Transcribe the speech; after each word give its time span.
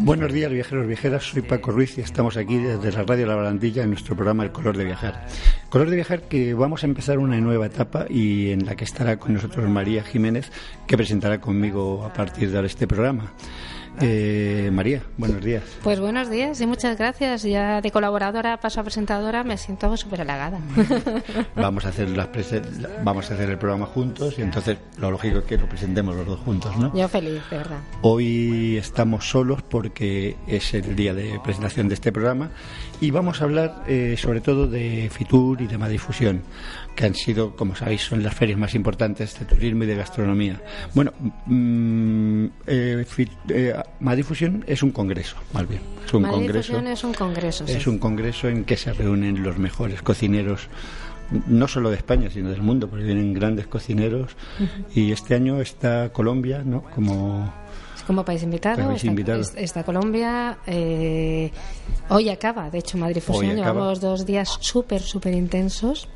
Buenos 0.00 0.32
días, 0.34 0.52
viajeros, 0.52 0.86
viajeras. 0.86 1.24
Soy 1.24 1.40
Paco 1.40 1.70
Ruiz 1.70 1.96
y 1.96 2.02
estamos 2.02 2.36
aquí 2.36 2.58
desde 2.58 2.92
la 2.92 3.04
Radio 3.04 3.26
La 3.26 3.36
Barandilla 3.36 3.84
en 3.84 3.88
nuestro 3.88 4.14
programa 4.14 4.44
El 4.44 4.52
Color 4.52 4.76
de 4.76 4.84
Viajar. 4.84 5.26
Color 5.70 5.88
de 5.88 5.96
Viajar 5.96 6.22
que 6.24 6.52
vamos 6.52 6.82
a 6.82 6.86
empezar 6.86 7.18
una 7.18 7.40
nueva 7.40 7.64
etapa 7.64 8.04
y 8.10 8.50
en 8.50 8.66
la 8.66 8.76
que 8.76 8.84
estará 8.84 9.16
con 9.18 9.32
nosotros 9.32 9.66
María 9.66 10.02
Jiménez, 10.02 10.52
que 10.86 10.98
presentará 10.98 11.40
conmigo 11.40 12.04
a 12.04 12.12
partir 12.12 12.50
de 12.50 12.66
este 12.66 12.86
programa. 12.86 13.32
Eh, 14.00 14.70
María, 14.72 15.02
buenos 15.16 15.42
días. 15.42 15.62
Pues 15.82 16.00
buenos 16.00 16.28
días 16.30 16.60
y 16.60 16.66
muchas 16.66 16.98
gracias. 16.98 17.42
Ya 17.42 17.80
de 17.80 17.90
colaboradora 17.90 18.58
paso 18.58 18.80
a 18.80 18.82
presentadora 18.82 19.44
me 19.44 19.56
siento 19.56 19.96
súper 19.96 20.22
halagada. 20.22 20.60
Vamos 21.56 21.84
a 21.84 21.88
hacer 21.88 22.10
las 22.10 22.28
vamos 23.04 23.30
a 23.30 23.34
hacer 23.34 23.50
el 23.50 23.58
programa 23.58 23.86
juntos 23.86 24.38
y 24.38 24.42
entonces 24.42 24.78
lo 24.98 25.10
lógico 25.10 25.38
es 25.38 25.44
que 25.44 25.56
lo 25.56 25.68
presentemos 25.68 26.16
los 26.16 26.26
dos 26.26 26.40
juntos, 26.40 26.76
¿no? 26.76 26.94
Yo 26.94 27.08
feliz, 27.08 27.42
de 27.50 27.58
verdad. 27.58 27.78
Hoy 28.02 28.76
estamos 28.76 29.28
solos 29.28 29.62
porque 29.62 30.36
es 30.46 30.74
el 30.74 30.96
día 30.96 31.14
de 31.14 31.40
presentación 31.42 31.88
de 31.88 31.94
este 31.94 32.12
programa 32.12 32.50
y 33.00 33.10
vamos 33.10 33.40
a 33.40 33.44
hablar 33.44 33.84
eh, 33.86 34.16
sobre 34.18 34.40
todo 34.40 34.66
de 34.66 35.10
Fitur 35.12 35.62
y 35.62 35.66
de 35.66 35.78
Madifusión 35.78 36.42
que 36.94 37.06
han 37.06 37.14
sido, 37.14 37.56
como 37.56 37.74
sabéis, 37.74 38.02
son 38.02 38.22
las 38.22 38.34
ferias 38.34 38.58
más 38.58 38.74
importantes 38.74 39.38
de 39.38 39.44
turismo 39.44 39.84
y 39.84 39.86
de 39.86 39.96
gastronomía. 39.96 40.60
Bueno, 40.94 41.12
mmm, 41.46 42.46
eh, 42.66 43.04
eh, 43.48 43.74
Madifusión 44.00 44.64
es 44.66 44.82
un 44.82 44.92
congreso, 44.92 45.36
más 45.52 45.68
bien. 45.68 45.80
Es 46.06 46.12
un 46.12 46.22
congreso. 46.22 46.78
es 46.78 47.04
un 47.04 47.14
congreso. 47.14 47.64
Es 47.66 47.86
un 47.86 47.98
congreso 47.98 48.48
en 48.48 48.64
que 48.64 48.76
se 48.76 48.92
reúnen 48.92 49.42
los 49.42 49.58
mejores 49.58 50.02
cocineros 50.02 50.68
no 51.48 51.66
solo 51.66 51.90
de 51.90 51.96
España, 51.96 52.28
sino 52.30 52.50
del 52.50 52.62
mundo, 52.62 52.88
porque 52.88 53.04
vienen 53.04 53.32
grandes 53.32 53.66
cocineros. 53.66 54.36
Y 54.94 55.10
este 55.10 55.34
año 55.34 55.60
está 55.60 56.10
Colombia, 56.12 56.62
¿no? 56.64 56.84
Como 56.94 57.50
como 58.06 58.24
país 58.24 58.42
invitado. 58.42 58.92
está, 59.56 59.82
Colombia. 59.82 60.58
Eh, 60.66 61.50
hoy 62.10 62.28
acaba, 62.28 62.68
de 62.70 62.78
hecho, 62.78 62.98
Madrid 62.98 63.22
Fusión. 63.22 63.56
Llevamos 63.56 64.00
dos 64.00 64.26
días 64.26 64.58
súper, 64.60 65.00
súper 65.00 65.34
intensos. 65.34 66.08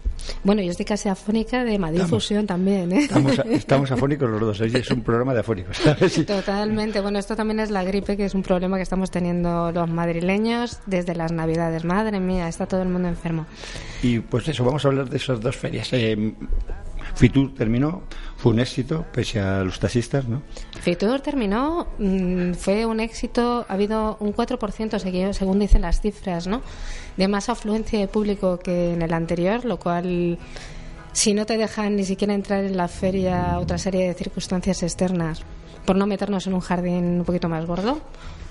Bueno, 0.45 0.63
yo 0.63 0.71
estoy 0.71 0.87
casi 0.87 1.09
afónica 1.09 1.65
de 1.65 1.79
Madrid 1.79 2.03
Fusión 2.03 2.47
también. 2.47 2.93
¿eh? 2.93 3.09
Estamos, 3.51 3.91
afónicos 3.91 4.29
los 4.31 4.41
dos. 4.41 4.61
Es 4.61 4.91
un 4.91 5.03
programa 5.03 5.35
de 5.35 5.41
afónicos. 5.41 5.79
Totalmente. 6.27 7.01
Bueno, 7.01 7.19
esto 7.19 7.37
también 7.37 7.61
es 7.61 7.71
la 7.71 7.85
gripe, 7.85 8.17
que 8.17 8.25
es 8.25 8.35
un 8.35 8.43
problema 8.43 8.77
que 8.77 8.83
estamos 8.83 9.11
teniendo 9.11 9.73
los 9.73 9.89
madrileños 9.89 10.81
desde 10.87 11.15
las 11.15 11.33
Navidades. 11.33 11.85
Madre 11.85 12.21
mía, 12.21 12.49
está 12.49 12.67
todo 12.67 12.83
el 12.83 12.89
mundo 12.89 13.09
enfermo. 13.09 13.47
Y 14.03 14.21
pues 14.21 14.49
eso, 14.49 14.65
vamos 14.65 14.85
a 14.85 14.89
hablar 14.89 15.09
de 15.09 15.17
esas 15.17 15.41
dos 15.41 15.57
ferias. 15.57 15.93
Eh, 15.93 16.35
Fitur 17.15 17.55
terminó, 17.55 18.03
fue 18.39 18.53
un 18.53 18.61
éxito, 18.61 19.05
pese 19.13 19.41
a 19.41 19.65
los 19.65 19.81
taxistas, 19.81 20.29
¿no? 20.29 20.43
Fitur 20.81 21.21
terminó, 21.21 21.89
mm, 21.99 22.53
fue 22.53 22.87
un 22.87 23.01
éxito, 23.01 23.67
ha 23.69 23.73
habido 23.73 24.17
un 24.21 24.33
4%, 24.33 25.33
según 25.33 25.59
dicen 25.59 25.83
las 25.83 26.01
cifras, 26.01 26.47
¿no? 26.47 26.63
De 27.17 27.27
más 27.27 27.49
afluencia 27.49 27.99
de 27.99 28.07
público 28.07 28.61
que 28.61 28.93
en 28.93 29.03
el 29.03 29.13
anterior, 29.13 29.65
lo 29.65 29.81
cual, 29.81 30.39
si 31.13 31.35
no 31.35 31.47
te 31.47 31.59
dejan 31.59 31.97
ni 31.97 32.05
siquiera 32.05 32.33
entrar 32.33 32.63
en 32.63 32.77
la 32.77 32.87
feria, 32.87 33.59
otra 33.59 33.77
serie 33.77 34.07
de 34.07 34.15
circunstancias 34.15 34.85
externas, 34.85 35.43
por 35.85 35.97
no 35.97 36.07
meternos 36.07 36.47
en 36.47 36.55
un 36.55 36.61
jardín 36.61 37.19
un 37.19 37.25
poquito 37.25 37.49
más 37.49 37.67
gordo, 37.67 37.99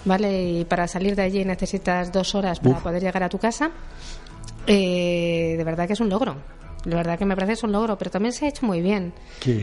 ¿vale? 0.04 0.50
Y 0.52 0.66
para 0.66 0.90
salir 0.90 1.16
de 1.16 1.22
allí 1.22 1.46
necesitas 1.46 2.12
dos 2.12 2.36
horas 2.36 2.60
para 2.60 2.80
poder 2.80 3.02
llegar 3.02 3.24
a 3.24 3.30
tu 3.30 3.38
casa. 3.38 3.72
Eh, 4.66 5.56
de 5.58 5.64
verdad 5.64 5.88
que 5.88 5.94
es 5.94 6.00
un 6.02 6.10
logro. 6.10 6.36
La 6.88 6.96
verdad 6.96 7.20
que 7.20 7.26
me 7.26 7.36
parece 7.36 7.54
es 7.54 7.64
un 7.64 7.74
logro, 7.74 7.98
pero 7.98 8.10
también 8.10 8.32
se 8.32 8.46
ha 8.46 8.50
hecho 8.50 8.66
muy 8.66 8.82
bien. 8.82 9.12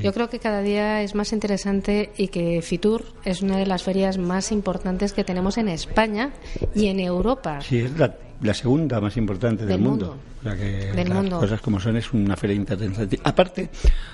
Yo 0.02 0.12
creo 0.12 0.28
que 0.28 0.38
cada 0.38 0.60
día 0.60 1.00
es 1.00 1.14
más 1.14 1.32
interesante 1.32 2.12
y 2.18 2.28
que 2.28 2.60
Fitur 2.60 3.02
es 3.24 3.40
una 3.40 3.56
de 3.56 3.64
las 3.64 3.82
ferias 3.82 4.18
más 4.18 4.52
importantes 4.52 5.14
que 5.14 5.24
tenemos 5.24 5.56
en 5.56 5.68
España 5.68 6.32
y 6.74 6.88
en 6.88 7.00
Europa. 7.00 7.60
Sí, 7.62 7.78
es 7.78 7.92
la, 7.96 8.14
segunda 8.52 9.00
más 9.00 9.16
importante 9.16 9.64
del, 9.64 9.80
mundo. 9.80 10.18
del 10.42 11.10
mundo. 11.10 11.40
cosas 11.40 11.62
como 11.62 11.80
son 11.80 11.96
es 11.96 12.12
una 12.12 12.36
feria 12.36 12.56
interesante. 12.56 13.18
Aparte 13.24 13.70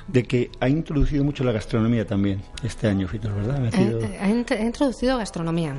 de 0.06 0.22
que 0.22 0.52
ha 0.60 0.68
introducido 0.68 1.24
mucho 1.24 1.42
la 1.42 1.50
gastronomía 1.50 2.06
también 2.06 2.40
este 2.62 2.86
año, 2.86 3.08
Fitur, 3.08 3.34
¿verdad? 3.34 3.72
Ha, 4.20 4.62
introducido 4.62 5.18
gastronomía. 5.18 5.74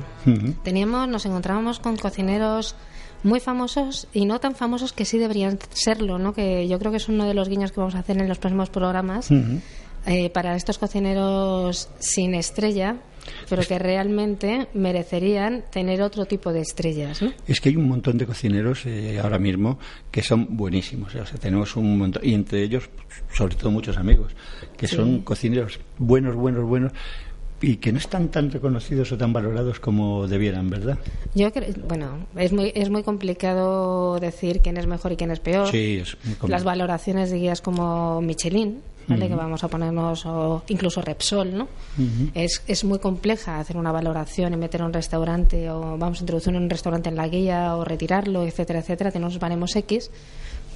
Teníamos, 0.62 1.08
nos 1.08 1.24
encontrábamos 1.24 1.80
con 1.80 1.96
cocineros 1.96 2.76
muy 3.22 3.40
famosos 3.40 4.08
y 4.12 4.24
no 4.24 4.40
tan 4.40 4.54
famosos 4.54 4.92
que 4.92 5.04
sí 5.04 5.18
deberían 5.18 5.58
serlo, 5.72 6.18
¿no? 6.18 6.32
Que 6.32 6.68
yo 6.68 6.78
creo 6.78 6.90
que 6.90 6.96
es 6.98 7.08
uno 7.08 7.24
de 7.26 7.34
los 7.34 7.48
guiños 7.48 7.72
que 7.72 7.80
vamos 7.80 7.94
a 7.94 8.00
hacer 8.00 8.18
en 8.18 8.28
los 8.28 8.38
próximos 8.38 8.70
programas 8.70 9.30
eh, 10.06 10.30
para 10.30 10.56
estos 10.56 10.78
cocineros 10.78 11.88
sin 12.00 12.34
estrella, 12.34 12.96
pero 13.48 13.62
que 13.62 13.78
realmente 13.78 14.66
merecerían 14.74 15.62
tener 15.70 16.02
otro 16.02 16.26
tipo 16.26 16.52
de 16.52 16.60
estrellas. 16.60 17.22
¿no? 17.22 17.32
Es 17.46 17.60
que 17.60 17.68
hay 17.68 17.76
un 17.76 17.88
montón 17.88 18.18
de 18.18 18.26
cocineros 18.26 18.84
eh, 18.86 19.20
ahora 19.22 19.38
mismo 19.38 19.78
que 20.10 20.22
son 20.22 20.56
buenísimos, 20.56 21.14
o 21.14 21.24
sea, 21.24 21.38
tenemos 21.38 21.76
un 21.76 21.98
montón, 21.98 22.22
y 22.24 22.34
entre 22.34 22.62
ellos, 22.62 22.90
sobre 23.32 23.54
todo 23.54 23.70
muchos 23.70 23.96
amigos, 23.96 24.34
que 24.76 24.88
son 24.88 25.20
cocineros 25.22 25.78
buenos, 25.98 26.34
buenos, 26.34 26.64
buenos, 26.64 26.92
y 27.62 27.76
que 27.76 27.92
no 27.92 27.98
están 27.98 28.28
tan 28.28 28.50
reconocidos 28.50 29.12
o 29.12 29.16
tan 29.16 29.32
valorados 29.32 29.78
como 29.78 30.26
debieran, 30.26 30.68
¿verdad? 30.68 30.98
Yo 31.34 31.48
bueno, 31.88 32.26
es 32.36 32.52
muy 32.52 32.72
es 32.74 32.90
muy 32.90 33.04
complicado 33.04 34.18
decir 34.18 34.60
quién 34.60 34.76
es 34.76 34.86
mejor 34.86 35.12
y 35.12 35.16
quién 35.16 35.30
es 35.30 35.38
peor. 35.38 35.68
Sí, 35.68 36.02
es 36.02 36.16
muy 36.24 36.50
Las 36.50 36.64
valoraciones 36.64 37.30
de 37.30 37.38
guías 37.38 37.60
como 37.60 38.20
Michelin, 38.20 38.82
¿vale? 39.06 39.28
que 39.28 39.34
vamos 39.34 39.62
a 39.62 39.68
ponernos 39.68 40.26
o 40.26 40.64
incluso 40.68 41.00
Repsol, 41.02 41.56
¿no? 41.56 41.68
es, 42.34 42.62
es 42.66 42.84
muy 42.84 42.98
compleja 42.98 43.60
hacer 43.60 43.76
una 43.76 43.92
valoración 43.92 44.52
y 44.54 44.56
meter 44.56 44.82
un 44.82 44.92
restaurante 44.92 45.70
o 45.70 45.96
vamos 45.96 46.18
a 46.18 46.22
introducir 46.22 46.54
un 46.54 46.68
restaurante 46.68 47.08
en 47.08 47.16
la 47.16 47.28
guía 47.28 47.76
o 47.76 47.84
retirarlo, 47.84 48.42
etcétera, 48.44 48.80
etcétera, 48.80 49.12
tenemos 49.12 49.38
baremos 49.38 49.74
X, 49.76 50.10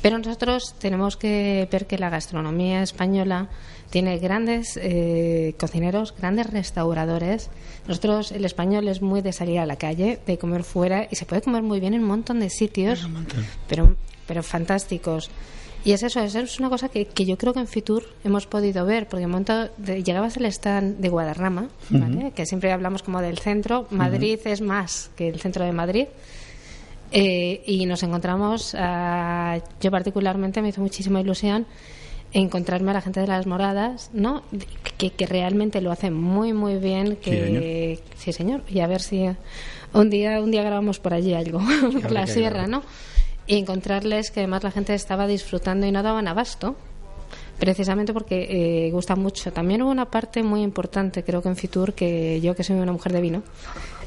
pero 0.06 0.19
nosotros 0.19 0.77
tenemos 0.78 1.17
que 1.17 1.69
ver 1.69 1.89
que 1.89 1.99
la 1.99 2.11
gastronomía 2.11 2.81
española 2.81 3.49
tiene 3.91 4.19
grandes 4.19 4.78
eh, 4.81 5.56
cocineros, 5.59 6.15
grandes 6.17 6.49
restauradores. 6.49 7.50
Nosotros, 7.89 8.31
el 8.31 8.45
español, 8.45 8.87
es 8.87 9.03
muy 9.03 9.21
de 9.21 9.33
salir 9.33 9.59
a 9.59 9.66
la 9.66 9.75
calle, 9.75 10.21
de 10.25 10.39
comer 10.39 10.62
fuera, 10.62 11.09
y 11.11 11.16
se 11.16 11.27
puede 11.27 11.43
comer 11.43 11.65
muy 11.65 11.81
bien 11.81 11.93
en 11.93 12.03
un 12.03 12.06
montón 12.06 12.39
de 12.39 12.50
sitios, 12.50 13.05
pero, 13.66 13.97
pero 14.28 14.45
fantásticos. 14.45 15.28
Y 15.84 15.91
es 15.91 16.05
eso, 16.05 16.21
es 16.21 16.61
una 16.61 16.71
cosa 16.71 16.89
que, 16.89 17.06
que, 17.06 17.25
yo 17.25 17.37
creo 17.37 17.53
que 17.53 17.59
en 17.59 17.66
Fitur 17.66 18.05
hemos 18.22 18.47
podido 18.47 18.87
ver, 18.87 19.09
porque 19.09 19.25
en 19.25 19.31
momento 19.31 19.71
de, 19.77 20.05
llegabas 20.05 20.37
al 20.37 20.47
stand 20.47 20.99
de 20.99 21.09
Guadarrama, 21.09 21.66
que 22.33 22.47
siempre 22.47 22.71
hablamos 22.71 23.03
como 23.03 23.21
del 23.21 23.39
centro, 23.39 23.89
Madrid 23.91 24.39
es 24.45 24.61
más 24.61 25.11
que 25.16 25.27
el 25.28 25.41
centro 25.41 25.65
de 25.65 25.72
Madrid, 25.72 26.06
eh, 27.12 27.62
y 27.67 27.87
nos 27.87 28.03
encontramos, 28.03 28.75
uh, 28.75 29.60
yo 29.81 29.91
particularmente 29.91 30.63
me 30.63 30.69
hizo 30.69 30.81
muchísima 30.81 31.21
ilusión 31.21 31.66
encontrarme 32.33 32.91
a 32.91 32.95
la 32.95 33.01
gente 33.01 33.21
de 33.21 33.27
las 33.27 33.47
moradas, 33.47 34.10
¿no? 34.13 34.42
Que, 34.98 35.10
que 35.10 35.27
realmente 35.27 35.81
lo 35.81 35.91
hacen 35.91 36.15
muy 36.15 36.53
muy 36.53 36.77
bien, 36.77 37.16
que 37.16 38.01
sí 38.16 38.33
señor. 38.33 38.63
y 38.69 38.81
a 38.81 38.86
ver 38.86 39.01
si 39.01 39.27
un 39.92 40.10
día 40.10 40.41
un 40.41 40.51
día 40.51 40.63
grabamos 40.63 40.98
por 40.98 41.15
allí 41.15 41.34
algo, 41.34 41.60
por 42.03 42.10
la 42.10 42.27
sierra, 42.27 42.66
¿no? 42.66 42.83
Y 43.47 43.59
encontrarles 43.59 44.31
que 44.31 44.41
además 44.41 44.65
la 44.65 44.71
gente 44.71 44.92
estaba 44.95 45.27
disfrutando 45.27 45.86
y 45.86 45.92
no 45.92 46.03
daban 46.03 46.27
abasto, 46.27 46.77
precisamente 47.59 48.13
porque 48.13 48.86
eh, 48.86 48.91
gusta 48.91 49.15
mucho. 49.16 49.53
También 49.53 49.83
hubo 49.83 49.91
una 49.91 50.10
parte 50.10 50.42
muy 50.42 50.63
importante, 50.63 51.22
creo 51.22 51.42
que 51.42 51.48
en 51.48 51.57
Fitur, 51.57 51.95
que 51.95 52.41
yo 52.41 52.54
que 52.54 52.65
soy 52.65 52.77
una 52.77 52.92
mujer 52.92 53.13
de 53.13 53.21
vino, 53.21 53.42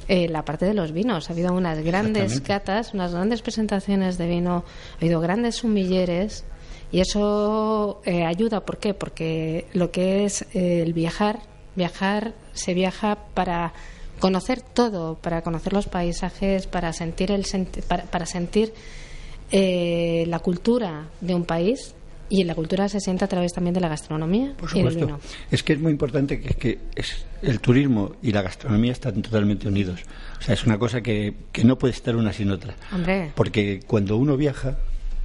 eh, 0.10 0.28
la 0.28 0.44
parte 0.44 0.66
de 0.66 0.74
los 0.74 0.92
vinos. 0.92 1.30
Ha 1.30 1.34
habido 1.34 1.54
unas 1.54 1.80
grandes 1.80 2.42
catas, 2.42 2.96
unas 2.96 3.14
grandes 3.14 3.44
presentaciones 3.44 4.18
de 4.18 4.28
vino, 4.28 4.66
ha 4.96 4.98
habido 4.98 5.22
grandes 5.22 5.58
sumilleres 5.58 6.44
y 6.92 7.00
eso 7.00 8.02
eh, 8.06 8.26
ayuda, 8.26 8.66
¿por 8.66 8.80
qué? 8.80 8.96
Porque 8.96 9.68
lo 9.74 9.92
que 9.92 10.26
es 10.26 10.42
eh, 10.54 10.82
el 10.82 10.94
viajar, 10.94 11.42
viajar 11.76 12.34
se 12.54 12.74
viaja 12.74 13.20
para 13.36 13.74
conocer 14.20 14.62
todo, 14.62 15.14
para 15.14 15.44
conocer 15.44 15.74
los 15.74 15.88
paisajes, 15.88 16.66
para 16.66 16.92
sentir 16.92 17.32
el 17.32 17.46
para, 17.88 18.26
sentir 18.26 18.74
eh, 19.52 20.26
la 20.28 20.40
cultura 20.40 21.10
de 21.22 21.36
un 21.36 21.46
país 21.46 21.94
y 22.30 22.44
la 22.44 22.56
cultura 22.56 22.88
se 22.88 23.00
siente 23.00 23.26
a 23.26 23.28
través 23.28 23.54
también 23.54 23.74
de 23.74 23.82
la 23.82 23.90
gastronomía 23.90 24.54
Por 24.58 24.70
y 24.76 24.84
del 24.84 24.96
vino. 24.96 25.20
Es 25.50 25.64
que 25.64 25.74
es 25.74 25.80
muy 25.80 25.92
importante 25.92 26.40
que, 26.40 26.54
que 26.54 26.80
es, 26.96 27.26
el 27.42 27.60
turismo 27.60 28.16
y 28.22 28.32
la 28.32 28.42
gastronomía 28.42 28.92
están 28.92 29.22
totalmente 29.22 29.68
unidos. 29.68 30.02
O 30.40 30.42
sea, 30.42 30.54
es 30.54 30.66
una 30.66 30.78
cosa 30.78 31.02
que, 31.02 31.34
que 31.52 31.64
no 31.64 31.78
puede 31.78 31.94
estar 31.94 32.16
una 32.16 32.32
sin 32.32 32.52
otra. 32.52 32.76
Hombre. 32.94 33.32
Porque 33.36 33.82
cuando 33.86 34.18
uno 34.18 34.38
viaja, 34.38 34.78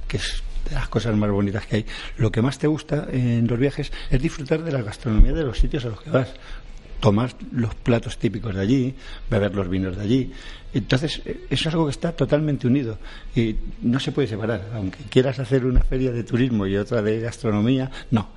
que 0.07 0.17
es 0.17 0.43
de 0.69 0.75
las 0.75 0.87
cosas 0.87 1.15
más 1.15 1.29
bonitas 1.29 1.65
que 1.67 1.77
hay, 1.77 1.85
lo 2.17 2.31
que 2.31 2.41
más 2.41 2.57
te 2.57 2.67
gusta 2.67 3.07
en 3.11 3.47
los 3.47 3.59
viajes 3.59 3.91
es 4.09 4.21
disfrutar 4.21 4.63
de 4.63 4.71
la 4.71 4.81
gastronomía 4.81 5.33
de 5.33 5.43
los 5.43 5.59
sitios 5.59 5.85
a 5.85 5.89
los 5.89 6.01
que 6.01 6.09
vas. 6.09 6.33
Tomar 7.05 7.33
los 7.51 7.75
platos 7.75 8.17
típicos 8.17 8.53
de 8.55 8.61
allí, 8.61 8.95
beber 9.29 9.53
los 9.55 9.69
vinos 9.69 9.95
de 9.95 10.03
allí. 10.03 10.31
Entonces, 10.73 11.21
eso 11.25 11.35
es 11.49 11.67
algo 11.67 11.85
que 11.85 11.91
está 11.91 12.11
totalmente 12.11 12.67
unido 12.67 12.97
y 13.35 13.55
no 13.81 13.99
se 13.99 14.11
puede 14.11 14.27
separar. 14.27 14.69
Aunque 14.73 15.03
quieras 15.09 15.39
hacer 15.39 15.65
una 15.65 15.81
feria 15.81 16.11
de 16.11 16.23
turismo 16.23 16.65
y 16.67 16.75
otra 16.77 17.01
de 17.01 17.19
gastronomía, 17.21 17.89
no. 18.11 18.27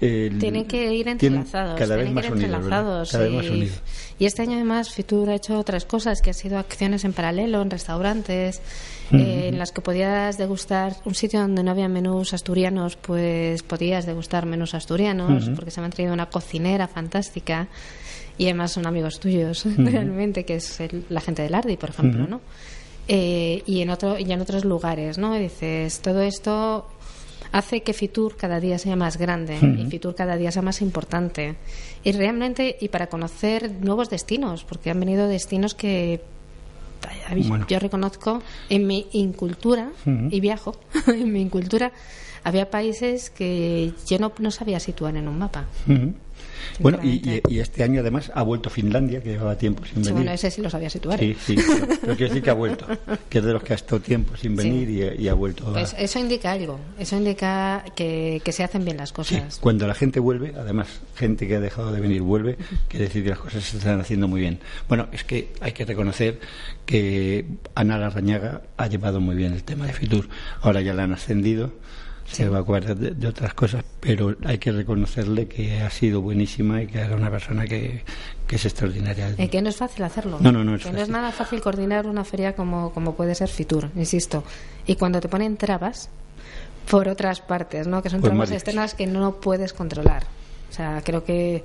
El- 0.00 0.38
Tienen 0.40 0.66
que 0.66 0.92
ir 0.94 1.06
entrelazados, 1.06 1.78
cada 1.78 1.94
vez 1.94 2.06
tienen 2.06 2.14
más 2.14 2.24
que 2.24 2.28
ir 2.30 2.34
unidos, 2.34 2.50
¿verdad? 2.64 2.80
entrelazados. 2.80 3.12
Cada 3.12 3.24
vez 3.24 3.32
y, 3.32 3.36
más 3.36 3.46
unidos. 3.50 3.82
y 4.18 4.24
este 4.26 4.42
año 4.42 4.54
además 4.54 4.90
Fitur 4.92 5.30
ha 5.30 5.36
hecho 5.36 5.56
otras 5.58 5.84
cosas 5.84 6.20
que 6.20 6.30
han 6.30 6.34
sido 6.34 6.58
acciones 6.58 7.04
en 7.04 7.12
paralelo 7.12 7.62
en 7.62 7.70
restaurantes 7.70 8.60
eh, 9.12 9.48
en 9.48 9.58
las 9.58 9.70
que 9.70 9.80
podías 9.80 10.38
degustar 10.38 10.96
un 11.04 11.14
sitio 11.14 11.38
donde 11.40 11.62
no 11.62 11.70
había 11.70 11.86
menús 11.86 12.34
asturianos, 12.34 12.96
pues 12.96 13.62
podías 13.62 14.04
degustar 14.04 14.44
menús 14.44 14.74
asturianos 14.74 15.50
porque 15.54 15.70
se 15.70 15.80
me 15.80 15.84
han 15.86 15.92
traído 15.92 16.12
una 16.14 16.26
cocinera 16.30 16.88
fantástica 16.88 17.68
y 18.38 18.44
además 18.44 18.72
son 18.72 18.86
amigos 18.86 19.20
tuyos 19.20 19.64
realmente 19.76 20.44
que 20.44 20.56
es 20.56 20.80
el- 20.80 21.04
la 21.08 21.20
gente 21.20 21.42
del 21.42 21.54
Ardi, 21.54 21.76
por 21.76 21.90
ejemplo, 21.90 22.26
¿no? 22.26 22.40
Eh, 23.08 23.62
y 23.66 23.80
en 23.82 23.90
otro 23.90 24.18
y 24.18 24.30
en 24.30 24.40
otros 24.40 24.64
lugares, 24.64 25.18
¿no? 25.18 25.36
Y 25.36 25.40
dices 25.40 26.00
todo 26.00 26.22
esto 26.22 26.86
hace 27.50 27.82
que 27.82 27.92
Fitur 27.92 28.36
cada 28.36 28.60
día 28.60 28.78
sea 28.78 28.96
más 28.96 29.18
grande 29.18 29.56
y 29.60 29.84
Fitur 29.90 30.14
cada 30.14 30.36
día 30.36 30.50
sea 30.52 30.62
más 30.62 30.80
importante. 30.80 31.56
Y 32.04 32.12
realmente, 32.12 32.76
y 32.80 32.88
para 32.88 33.08
conocer 33.08 33.70
nuevos 33.80 34.08
destinos, 34.08 34.64
porque 34.64 34.90
han 34.90 34.98
venido 35.00 35.28
destinos 35.28 35.74
que 35.74 36.22
Bueno. 37.48 37.66
yo 37.68 37.78
reconozco 37.78 38.40
en 38.70 38.86
mi 38.86 39.06
incultura, 39.12 39.90
y 40.06 40.40
viajo, 40.40 40.76
en 41.08 41.32
mi 41.32 41.40
incultura, 41.42 41.92
había 42.44 42.70
países 42.70 43.28
que 43.30 43.92
yo 44.06 44.18
no, 44.18 44.32
no 44.38 44.50
sabía 44.50 44.78
situar 44.80 45.16
en 45.16 45.28
un 45.28 45.38
mapa. 45.38 45.66
Bueno, 46.78 46.98
y, 47.02 47.40
y- 47.48 47.58
este 47.60 47.82
año 47.82 48.00
además 48.00 48.30
ha 48.34 48.42
vuelto 48.42 48.70
Finlandia, 48.70 49.22
que 49.22 49.30
llevaba 49.30 49.56
tiempo 49.56 49.84
sin 49.84 49.96
Sí, 49.96 50.00
venir. 50.00 50.14
bueno, 50.14 50.30
ese 50.32 50.50
sí 50.50 50.60
lo 50.62 50.70
sabía 50.70 50.90
situar. 50.90 51.18
Sí, 51.18 51.36
sí, 51.44 51.56
pero, 51.56 51.86
pero 52.00 52.16
quiero 52.16 52.28
decir 52.32 52.42
que 52.42 52.50
ha 52.50 52.54
vuelto, 52.54 52.86
que 53.28 53.38
es 53.38 53.44
de 53.44 53.52
los 53.52 53.62
que 53.62 53.72
ha 53.72 53.76
estado 53.76 54.00
tiempo 54.00 54.36
sin 54.36 54.52
Sí. 54.52 54.56
venir 54.70 54.90
y, 55.18 55.22
y 55.24 55.28
ha 55.28 55.34
vuelto. 55.34 55.66
a- 55.68 55.72
Pues 55.72 55.94
eso 55.98 56.18
indica 56.18 56.52
algo, 56.52 56.78
eso 56.98 57.16
indica 57.16 57.84
que, 57.94 58.40
que 58.44 58.52
se 58.52 58.64
hacen 58.64 58.84
bien 58.84 58.96
las 58.96 59.10
Sí, 59.10 59.14
cosas. 59.14 59.58
cuando 59.60 59.86
la 59.86 59.94
gente 59.94 60.20
vuelve, 60.20 60.54
además, 60.58 60.88
gente 61.16 61.46
que 61.46 61.56
ha 61.56 61.60
dejado 61.60 61.92
de 61.92 62.00
venir 62.00 62.22
vuelve, 62.22 62.56
quiere 62.88 63.06
decir 63.06 63.22
que 63.22 63.30
las 63.30 63.38
cosas 63.38 63.62
se 63.64 63.78
están 63.78 64.00
haciendo 64.00 64.28
muy 64.28 64.40
bien. 64.40 64.58
Bueno, 64.88 65.08
es 65.12 65.24
que 65.24 65.52
hay 65.60 65.72
que 65.72 65.84
reconocer 65.84 66.40
que 66.86 67.46
Ana 67.74 67.98
Larrañaga 67.98 68.62
ha 68.76 68.86
llevado 68.86 69.20
muy 69.20 69.36
bien 69.36 69.52
el 69.52 69.62
tema 69.64 69.86
de 69.86 69.92
Fitur. 69.92 70.28
Ahora 70.60 70.80
ya 70.80 70.94
la 70.94 71.04
han 71.04 71.12
ascendido, 71.12 71.72
se 72.26 72.48
va 72.48 72.58
a 72.58 72.60
ocupar 72.62 72.94
de, 72.94 73.10
de 73.10 73.26
otras 73.28 73.54
cosas, 73.54 73.84
pero 74.00 74.36
hay 74.44 74.58
que 74.58 74.72
reconocerle 74.72 75.46
que 75.46 75.80
ha 75.80 75.90
sido 75.90 76.20
buenísima 76.20 76.82
y 76.82 76.86
que 76.86 76.98
era 77.00 77.16
una 77.16 77.30
persona 77.30 77.66
que, 77.66 78.04
que 78.46 78.56
es 78.56 78.64
extraordinaria. 78.64 79.34
Eh, 79.38 79.48
que 79.48 79.60
no 79.62 79.68
es 79.68 79.76
fácil 79.76 80.04
hacerlo. 80.04 80.38
No, 80.40 80.52
no, 80.52 80.64
no 80.64 80.74
es 80.76 80.82
que 80.82 80.90
no 80.90 80.96
es 80.96 81.00
fácil. 81.02 81.12
nada 81.12 81.32
fácil 81.32 81.60
coordinar 81.60 82.06
una 82.06 82.24
feria 82.24 82.54
como, 82.54 82.92
como 82.92 83.14
puede 83.14 83.34
ser 83.34 83.48
Fitur, 83.48 83.90
insisto. 83.96 84.44
Y 84.86 84.96
cuando 84.96 85.20
te 85.20 85.28
ponen 85.28 85.56
trabas 85.56 86.08
por 86.90 87.08
otras 87.08 87.40
partes, 87.40 87.86
¿no? 87.86 88.02
Que 88.02 88.10
son 88.10 88.20
Pues 88.20 88.30
trabas 88.30 88.50
externas 88.50 88.94
que 88.94 89.06
no 89.06 89.36
puedes 89.36 89.72
controlar. 89.72 90.24
O 90.70 90.72
sea, 90.72 91.02
creo 91.04 91.24
que 91.24 91.62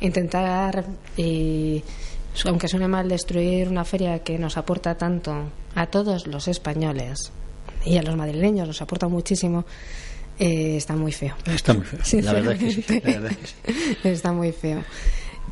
intentar, 0.00 0.84
y, 1.16 1.82
aunque 2.44 2.68
suene 2.68 2.88
mal, 2.88 3.08
destruir 3.08 3.68
una 3.68 3.84
feria 3.84 4.20
que 4.20 4.38
nos 4.38 4.56
aporta 4.56 4.96
tanto 4.96 5.50
a 5.74 5.86
todos 5.86 6.26
los 6.26 6.46
españoles 6.48 7.32
y 7.84 7.96
a 7.96 8.02
los 8.02 8.16
madrileños, 8.16 8.66
nos 8.66 8.82
aporta 8.82 9.08
muchísimo, 9.08 9.64
eh, 10.38 10.76
está 10.76 10.96
muy 10.96 11.12
feo. 11.12 11.34
Está 11.46 11.74
muy 11.74 11.84
feo. 11.84 12.22
La 12.22 12.32
verdad 12.32 12.52
es 12.54 12.58
que 12.58 12.70
sí. 12.82 13.00
La 13.04 13.10
verdad 13.10 13.30
es 13.32 13.36
que 13.38 13.46
sí. 13.46 13.96
Está 14.08 14.32
muy 14.32 14.52
feo. 14.52 14.82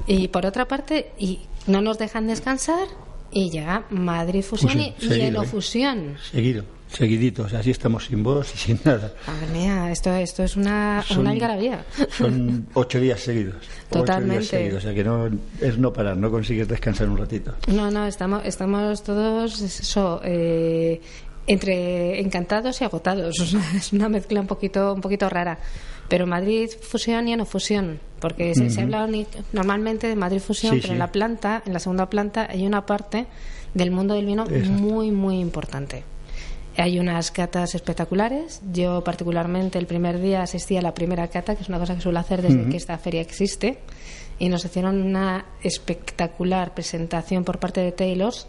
Y 0.06 0.28
por 0.28 0.46
otra 0.46 0.66
parte, 0.66 1.12
y 1.18 1.40
no 1.66 1.82
nos 1.82 1.98
dejan 1.98 2.26
descansar 2.26 2.86
y 3.30 3.50
llega 3.50 3.84
Madrid 3.90 4.42
Fusión 4.42 4.72
Fusión, 4.72 5.18
y, 5.18 5.20
Eno 5.20 5.42
¿eh? 5.42 5.46
Seguido. 5.46 6.16
Seguido, 6.32 6.64
seguidito. 6.90 7.42
O 7.42 7.48
sea, 7.50 7.58
así 7.58 7.70
estamos 7.70 8.06
sin 8.06 8.22
voz 8.22 8.54
y 8.54 8.58
sin 8.58 8.80
nada. 8.84 9.12
Madre 9.26 9.46
mía, 9.52 9.92
esto, 9.92 10.10
esto 10.14 10.44
es 10.44 10.56
una, 10.56 11.04
Son- 11.06 11.18
una 11.18 11.30
algarabía. 11.32 11.84
Son 12.16 12.66
ocho 12.72 12.98
días 13.00 13.20
seguidos. 13.20 13.56
Totalmente. 13.90 14.36
días 14.38 14.46
seguidos. 14.48 14.78
O 14.78 14.80
sea 14.80 14.94
que 14.94 15.04
no 15.04 15.28
es 15.60 15.76
no 15.76 15.92
parar, 15.92 16.16
no 16.16 16.30
consigues 16.30 16.66
descansar 16.68 17.08
un 17.10 17.18
ratito. 17.18 17.54
No, 17.66 17.90
no, 17.90 18.06
estamos, 18.06 18.42
estamos 18.46 19.02
todos 19.02 19.60
eso, 19.60 20.22
eh, 20.24 21.02
entre 21.48 22.20
encantados 22.20 22.80
y 22.80 22.84
agotados. 22.84 23.36
Es 23.76 23.92
una 23.92 24.08
mezcla 24.08 24.40
un 24.40 24.46
poquito, 24.46 24.94
un 24.94 25.00
poquito 25.00 25.28
rara. 25.28 25.58
Pero 26.08 26.26
Madrid 26.26 26.70
Fusión 26.80 27.28
y 27.28 27.36
no 27.36 27.44
Fusión, 27.44 28.00
porque 28.20 28.54
se, 28.54 28.70
se 28.70 28.80
habla 28.82 29.08
normalmente 29.52 30.06
de 30.08 30.16
Madrid 30.16 30.40
Fusión, 30.40 30.74
Sí, 30.74 30.80
pero 30.80 30.88
sí. 30.88 30.92
en 30.94 30.98
la 31.00 31.12
planta, 31.12 31.62
en 31.66 31.72
la 31.74 31.80
segunda 31.80 32.08
planta, 32.08 32.46
hay 32.50 32.66
una 32.66 32.86
parte 32.86 33.26
del 33.74 33.90
mundo 33.90 34.14
del 34.14 34.24
vino 34.24 34.44
Exacto. 34.44 34.70
muy, 34.70 35.10
muy 35.10 35.38
importante. 35.38 36.04
Hay 36.78 36.98
unas 36.98 37.30
catas 37.30 37.74
espectaculares. 37.74 38.62
Yo 38.72 39.02
particularmente 39.02 39.78
el 39.78 39.86
primer 39.86 40.20
día 40.20 40.42
asistí 40.42 40.76
a 40.76 40.82
la 40.82 40.94
primera 40.94 41.26
cata, 41.28 41.56
que 41.56 41.62
es 41.62 41.68
una 41.68 41.78
cosa 41.78 41.94
que 41.96 42.00
suelo 42.00 42.20
hacer 42.20 42.40
desde 42.40 42.70
que 42.70 42.76
esta 42.76 42.96
feria 42.98 43.20
existe, 43.20 43.80
y 44.38 44.48
nos 44.48 44.64
hicieron 44.64 45.02
una 45.02 45.44
espectacular 45.62 46.72
presentación 46.74 47.44
por 47.44 47.58
parte 47.58 47.80
de 47.80 47.92
Taylors 47.92 48.46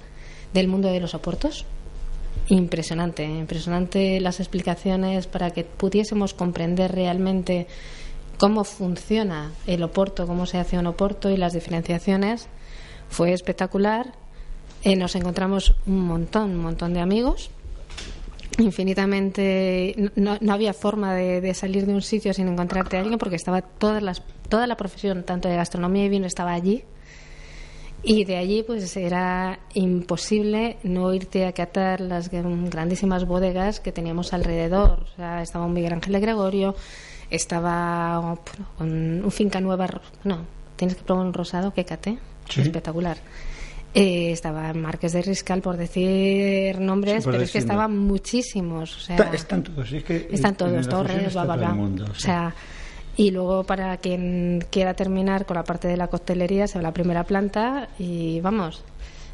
del 0.53 0.67
mundo 0.67 0.89
de 0.89 0.99
los 0.99 1.13
oportos. 1.15 1.65
Impresionante, 2.49 3.25
impresionante 3.25 4.19
las 4.19 4.39
explicaciones 4.39 5.27
para 5.27 5.51
que 5.51 5.63
pudiésemos 5.63 6.33
comprender 6.33 6.91
realmente 6.91 7.67
cómo 8.39 8.63
funciona 8.63 9.51
el 9.67 9.83
oporto, 9.83 10.25
cómo 10.25 10.47
se 10.47 10.57
hace 10.57 10.79
un 10.79 10.87
oporto 10.87 11.29
y 11.29 11.37
las 11.37 11.53
diferenciaciones. 11.53 12.47
Fue 13.07 13.33
espectacular. 13.33 14.13
Eh, 14.83 14.95
nos 14.95 15.15
encontramos 15.15 15.75
un 15.85 15.99
montón, 16.07 16.51
un 16.51 16.61
montón 16.63 16.93
de 16.93 17.01
amigos 17.01 17.51
infinitamente 18.57 20.11
no, 20.15 20.37
no 20.41 20.53
había 20.53 20.73
forma 20.73 21.13
de, 21.13 21.39
de 21.39 21.53
salir 21.53 21.85
de 21.85 21.93
un 21.93 22.01
sitio 22.01 22.33
sin 22.33 22.47
encontrarte 22.47 22.97
a 22.97 23.01
alguien 23.01 23.17
porque 23.17 23.35
estaba 23.35 23.61
todas 23.61 24.03
las, 24.03 24.21
toda 24.49 24.67
la 24.67 24.75
profesión 24.75 25.23
tanto 25.23 25.47
de 25.47 25.55
gastronomía 25.55 26.05
y 26.05 26.09
vino 26.09 26.27
estaba 26.27 26.51
allí 26.53 26.83
y 28.03 28.23
de 28.23 28.37
allí 28.37 28.63
pues 28.63 28.95
era 28.95 29.59
imposible 29.73 30.77
no 30.83 31.13
irte 31.13 31.45
a 31.45 31.51
catar 31.53 31.99
las 32.01 32.29
gran- 32.31 32.69
grandísimas 32.69 33.25
bodegas 33.25 33.79
que 33.79 33.91
teníamos 33.91 34.31
alrededor 34.33 35.05
o 35.13 35.15
sea 35.17 35.41
estaba 35.41 35.65
un 35.65 35.73
Miguel 35.73 35.93
Ángel 35.93 36.13
de 36.13 36.19
Gregorio 36.19 36.75
estaba 37.29 38.37
un, 38.79 39.21
un 39.23 39.31
finca 39.31 39.59
nueva 39.61 39.87
no 40.23 40.45
tienes 40.75 40.95
que 40.97 41.03
probar 41.03 41.25
un 41.25 41.33
rosado 41.33 41.73
que 41.73 41.85
cate 41.85 42.17
Sí. 42.49 42.61
espectacular 42.61 43.17
eh, 43.93 44.31
estaba 44.31 44.73
Marqués 44.73 45.11
de 45.13 45.21
Riscal 45.21 45.61
por 45.61 45.77
decir 45.77 46.79
nombres 46.79 47.17
Sí, 47.17 47.23
por 47.25 47.33
pero 47.33 47.43
es 47.43 47.51
que 47.51 47.57
estaban 47.59 47.95
muchísimos 47.97 48.95
o 48.97 48.99
sea, 48.99 49.15
Está- 49.17 49.35
están 49.35 49.63
todos. 49.63 49.91
es 49.91 50.03
que 50.03 50.27
están 50.31 50.55
todos, 50.55 50.87
Torres, 50.89 51.33
bla, 51.33 51.43
bla, 51.43 51.55
bla. 51.55 52.05
O 52.09 52.15
sea, 52.15 52.53
y 53.19 53.31
luego 53.31 53.65
para 53.65 53.97
quien 53.97 54.65
quiera 54.71 54.93
terminar 54.93 55.45
con 55.45 55.55
la 55.55 55.65
parte 55.65 55.89
de 55.89 55.97
la 55.97 56.07
coctelería, 56.07 56.67
se 56.67 56.75
va 56.75 56.79
a 56.79 56.83
la 56.83 56.93
primera 56.93 57.25
planta 57.25 57.89
y 57.99 58.39
vamos, 58.39 58.81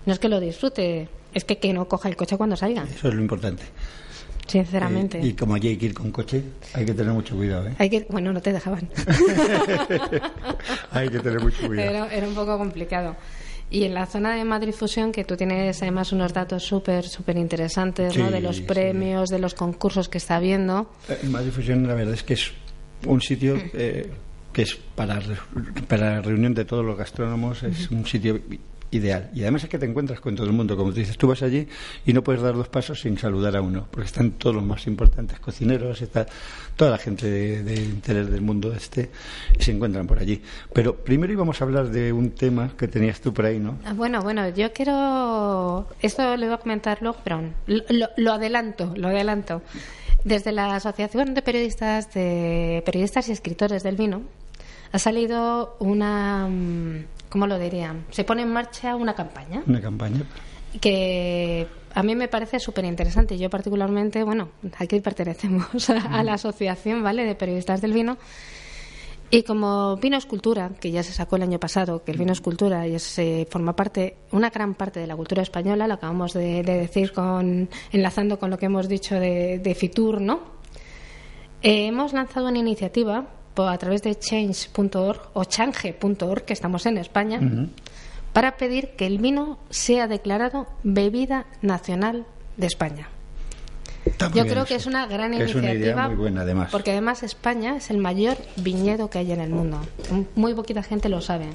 no 0.08 0.14
es 0.14 0.18
que 0.18 0.28
lo 0.28 0.40
disfrute, 0.40 1.08
es 1.36 1.46
que 1.46 1.60
que 1.60 1.72
no 1.72 1.88
coja 1.88 2.10
el 2.10 2.16
coche 2.16 2.36
cuando 2.36 2.56
salga, 2.56 2.84
Eso 2.84 3.10
es 3.10 3.14
lo 3.14 3.22
importante. 3.22 3.62
sinceramente. 4.48 5.20
Eh, 5.20 5.28
y 5.28 5.34
como 5.34 5.54
allí 5.54 5.68
hay 5.68 5.78
que 5.78 5.86
ir 5.86 5.94
con 5.94 6.10
coche, 6.10 6.42
hay 6.74 6.84
que 6.84 6.96
tener 6.96 7.14
mucho 7.14 7.36
cuidado. 7.36 7.68
¿eh? 7.68 7.76
Hay 7.78 7.92
que, 7.92 8.08
bueno, 8.10 8.34
no 8.34 8.42
te 8.42 8.54
dejaban. 8.54 8.90
hay 10.92 11.08
que 11.10 11.20
tener 11.20 11.40
mucho 11.40 11.68
cuidado. 11.68 11.90
Era, 11.90 12.12
era 12.12 12.28
un 12.28 12.34
poco 12.34 12.58
complicado. 12.58 13.16
Y 13.70 13.84
en 13.84 13.94
la 13.94 14.08
zona 14.08 14.36
de 14.36 14.46
Madrid 14.46 14.74
Fusión, 14.74 15.12
que 15.12 15.26
tú 15.26 15.38
tienes 15.38 15.80
además 15.84 16.12
unos 16.12 16.34
datos 16.34 16.64
súper, 16.64 17.04
súper 17.08 17.38
interesantes, 17.38 18.18
¿no? 18.18 18.32
De 18.32 18.42
los 18.42 18.58
sí. 18.58 18.62
premios, 18.64 19.30
de 19.30 19.38
los 19.38 19.54
concursos 19.54 20.10
que 20.10 20.18
está 20.18 20.38
habiendo. 20.38 20.90
Eh, 21.08 21.20
Madrid 21.28 21.52
Fusión, 21.52 21.88
la 21.88 21.94
verdad 21.94 22.16
es 22.16 22.24
que 22.24 22.34
es 22.34 22.52
un 23.06 23.22
sitio 23.22 23.56
eh, 23.74 24.10
que 24.54 24.62
es 24.64 24.76
para, 24.76 25.22
para 25.88 26.22
reunión 26.22 26.54
de 26.54 26.66
todos 26.66 26.86
los 26.86 26.98
gastrónomos, 26.98 27.64
es 27.64 27.92
un 27.92 28.06
sitio 28.06 28.40
ideal. 28.92 29.30
Y 29.34 29.42
además 29.42 29.64
es 29.64 29.70
que 29.70 29.78
te 29.78 29.86
encuentras 29.86 30.20
con 30.20 30.36
todo 30.36 30.48
el 30.48 30.54
mundo, 30.54 30.76
como 30.78 30.92
tú 30.92 31.00
dices, 31.00 31.18
tú 31.18 31.28
vas 31.28 31.42
allí 31.42 31.68
y 32.06 32.14
no 32.14 32.24
puedes 32.24 32.42
dar 32.42 32.56
dos 32.56 32.70
pasos 32.70 33.02
sin 33.02 33.18
saludar 33.18 33.56
a 33.56 33.62
uno, 33.62 33.88
porque 33.92 34.08
están 34.08 34.32
todos 34.32 34.56
los 34.56 34.64
más 34.64 34.88
importantes 34.88 35.40
cocineros, 35.40 36.02
está 36.02 36.26
toda 36.76 36.92
la 36.92 36.98
gente 36.98 37.28
de, 37.64 37.76
interés 37.76 38.30
del 38.30 38.42
mundo 38.42 38.74
este 38.74 39.10
y 39.58 39.64
se 39.64 39.72
encuentran 39.72 40.08
por 40.08 40.20
allí. 40.20 40.42
Pero 40.74 40.96
primero 40.96 41.34
íbamos 41.34 41.62
a 41.62 41.66
hablar 41.66 41.90
de 41.90 42.14
un 42.14 42.32
tema 42.32 42.72
que 42.78 42.88
tenías 42.88 43.20
tú 43.22 43.34
por 43.34 43.46
ahí, 43.46 43.60
¿no? 43.60 43.78
Ah, 43.86 43.94
bueno, 43.94 44.22
bueno, 44.22 44.50
yo 44.50 44.72
quiero 44.74 45.88
esto 46.02 46.36
le 46.38 46.46
voy 46.46 46.56
a 46.56 46.58
comentar 46.58 47.02
luego, 47.02 47.18
pero 47.24 47.42
lo, 47.68 48.10
lo 48.18 48.34
adelanto, 48.34 48.94
lo 48.96 49.10
adelanto. 49.10 49.62
Desde 50.26 50.52
la 50.52 50.76
Asociación 50.76 51.34
de 51.34 51.42
Periodistas 51.42 52.14
de 52.14 52.84
Periodistas 52.86 53.30
y 53.30 53.32
Escritores 53.32 53.84
del 53.84 53.96
Vino 53.96 54.24
ha 54.92 55.00
salido 55.00 55.78
una 55.80 56.48
mm, 56.50 57.06
¿cómo 57.36 57.48
lo 57.48 57.60
dirían? 57.60 58.06
Se 58.12 58.24
pone 58.24 58.44
en 58.44 58.52
marcha 58.54 58.96
una 58.96 59.14
campaña. 59.14 59.62
Una 59.68 59.82
campaña. 59.82 60.22
Que 60.80 61.68
a 61.94 62.02
mí 62.02 62.16
me 62.16 62.30
parece 62.30 62.60
súper 62.60 62.86
interesante. 62.86 63.38
Yo 63.38 63.50
particularmente, 63.50 64.24
bueno, 64.24 64.50
aquí 64.78 65.02
pertenecemos 65.02 65.90
a, 65.90 66.24
la 66.24 66.36
asociación, 66.36 67.04
¿vale?, 67.04 67.26
de 67.26 67.36
periodistas 67.36 67.82
del 67.82 67.92
vino. 67.94 68.18
Y 69.36 69.44
como 69.44 69.98
Vino 69.98 70.16
es 70.16 70.26
Cultura, 70.26 70.72
que 70.80 70.92
ya 70.92 71.04
se 71.04 71.12
sacó 71.12 71.36
el 71.36 71.42
año 71.42 71.60
pasado, 71.60 72.06
que 72.06 72.14
el 72.14 72.18
vino 72.18 72.32
es 72.32 72.40
cultura 72.40 72.88
y 72.88 72.96
es, 72.96 73.20
eh, 73.20 73.46
forma 73.52 73.76
parte, 73.76 74.16
una 74.32 74.50
gran 74.50 74.76
parte 74.76 75.02
de 75.02 75.08
la 75.08 75.16
cultura 75.18 75.42
española, 75.42 75.90
lo 75.90 75.96
acabamos 75.96 76.32
de, 76.32 76.64
decir 76.64 77.12
con, 77.12 77.68
enlazando 77.92 78.40
con 78.40 78.50
lo 78.50 78.58
que 78.58 78.68
hemos 78.68 78.88
dicho 78.88 79.20
de, 79.20 79.76
Fitur, 79.78 80.22
¿no? 80.22 80.40
Eh, 81.62 81.88
hemos 81.88 82.14
lanzado 82.14 82.48
una 82.48 82.60
iniciativa 82.60 83.28
a 83.58 83.78
través 83.78 84.04
de 84.04 84.18
change.org 84.18 85.20
o 85.34 85.44
change.org, 85.44 86.46
que 86.46 86.54
estamos 86.54 86.86
en 86.86 86.98
España, 86.98 87.42
para 88.32 88.56
pedir 88.56 88.92
que 88.92 89.06
el 89.06 89.18
vino 89.18 89.60
sea 89.70 90.08
declarado 90.08 90.66
bebida 90.84 91.46
nacional 91.62 92.26
de 92.56 92.68
España. 92.68 93.10
Yo 94.34 94.46
creo 94.46 94.66
que 94.66 94.76
es 94.76 94.86
una 94.86 95.08
gran 95.08 95.34
iniciativa. 95.34 96.08
muy 96.08 96.18
buena, 96.18 96.42
además. 96.42 96.70
Porque 96.72 96.92
además 96.92 97.24
España 97.24 97.78
es 97.78 97.90
el 97.90 97.98
mayor 97.98 98.38
viñedo 98.56 99.10
que 99.10 99.20
hay 99.20 99.32
en 99.32 99.42
el 99.42 99.50
mundo. 99.50 99.82
Muy 100.36 100.54
poquita 100.54 100.84
gente 100.84 101.10
lo 101.10 101.22
sabe. 101.22 101.48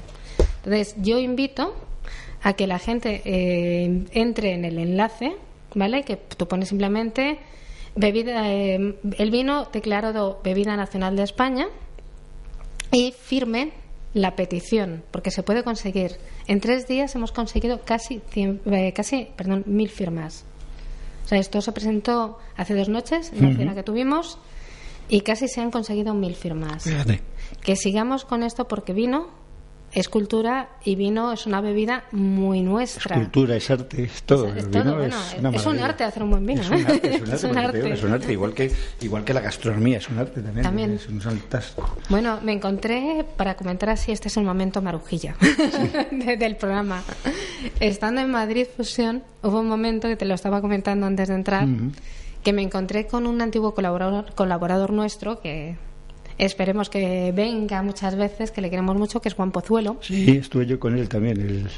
Entonces, 0.63 0.95
yo 0.97 1.17
invito 1.19 1.73
a 2.43 2.53
que 2.53 2.67
la 2.67 2.79
gente 2.79 3.21
eh, 3.25 4.05
entre 4.11 4.53
en 4.53 4.65
el 4.65 4.77
enlace, 4.77 5.35
¿vale? 5.75 6.03
Que 6.03 6.17
tú 6.17 6.47
pones 6.47 6.69
simplemente 6.69 7.39
bebida, 7.95 8.51
eh, 8.51 8.95
el 9.17 9.31
vino 9.31 9.67
declarado 9.71 10.39
bebida 10.43 10.75
nacional 10.75 11.15
de 11.15 11.23
España 11.23 11.67
y 12.91 13.13
firmen 13.13 13.71
la 14.13 14.35
petición, 14.35 15.03
porque 15.11 15.31
se 15.31 15.43
puede 15.43 15.63
conseguir. 15.63 16.17
En 16.47 16.59
tres 16.59 16.87
días 16.87 17.15
hemos 17.15 17.31
conseguido 17.31 17.81
casi, 17.85 18.21
eh, 18.35 18.93
casi 18.93 19.29
perdón, 19.35 19.63
mil 19.65 19.89
firmas. 19.89 20.45
Sea, 21.31 21.39
esto 21.39 21.61
se 21.61 21.71
presentó 21.71 22.39
hace 22.57 22.75
dos 22.75 22.89
noches, 22.89 23.31
en 23.31 23.49
la 23.49 23.55
cena 23.55 23.73
que 23.73 23.83
tuvimos, 23.83 24.37
y 25.07 25.21
casi 25.21 25.47
se 25.47 25.61
han 25.61 25.71
conseguido 25.71 26.13
mil 26.13 26.35
firmas. 26.35 26.85
Que 27.61 27.77
sigamos 27.77 28.25
con 28.25 28.43
esto 28.43 28.67
porque 28.67 28.91
vino 28.91 29.29
es 29.93 30.09
cultura 30.09 30.69
y 30.83 30.95
vino 30.95 31.33
es 31.33 31.45
una 31.45 31.61
bebida 31.61 32.05
muy 32.11 32.61
nuestra. 32.61 33.15
Es 33.15 33.21
cultura, 33.23 33.55
es 33.55 33.69
arte, 33.69 34.03
es 34.03 34.23
todo. 34.23 34.47
Es, 34.47 35.65
un 35.65 35.79
arte 35.79 36.03
hacer 36.03 36.23
un 36.23 36.31
buen 36.31 36.45
vino. 36.45 36.61
Es 36.61 36.69
un 36.69 36.85
arte, 36.85 37.15
es 37.15 38.03
un 38.03 38.13
arte, 38.13 38.31
igual, 38.31 38.53
que, 38.53 38.71
igual 39.01 39.23
que 39.23 39.33
la 39.33 39.41
gastronomía, 39.41 39.97
es 39.97 40.09
un 40.09 40.19
arte 40.19 40.41
también. 40.41 40.63
también. 40.63 40.99
Bueno, 42.09 42.39
me 42.41 42.53
encontré, 42.53 43.25
para 43.35 43.55
comentar 43.55 43.89
así, 43.89 44.11
este 44.11 44.29
es 44.29 44.37
el 44.37 44.43
momento 44.43 44.81
marujilla 44.81 45.35
del 46.11 46.55
programa. 46.55 47.03
Estando 47.79 48.21
en 48.21 48.31
Madrid 48.31 48.67
Fusión, 48.75 49.23
hubo 49.43 49.59
un 49.59 49.67
momento 49.67 50.07
que 50.07 50.15
te 50.15 50.25
lo 50.25 50.33
estaba 50.33 50.61
comentando 50.61 51.05
antes 51.05 51.27
de 51.27 51.35
entrar, 51.35 51.67
que 52.43 52.53
me 52.53 52.61
encontré 52.61 53.07
con 53.07 53.27
un 53.27 53.41
antiguo 53.41 53.73
colaborador, 53.73 54.33
colaborador 54.35 54.91
nuestro 54.93 55.41
que 55.41 55.75
esperemos 56.45 56.89
que 56.89 57.31
venga 57.33 57.81
muchas 57.83 58.15
veces, 58.15 58.51
que 58.51 58.61
le 58.61 58.69
queremos 58.69 58.95
mucho, 58.97 59.21
que 59.21 59.29
es 59.29 59.35
Juan 59.35 59.51
Pozuelo. 59.51 59.97
Sí, 60.01 60.37
estuve 60.37 60.65
yo 60.65 60.79
con 60.79 60.97
él 60.97 61.07
también, 61.07 61.69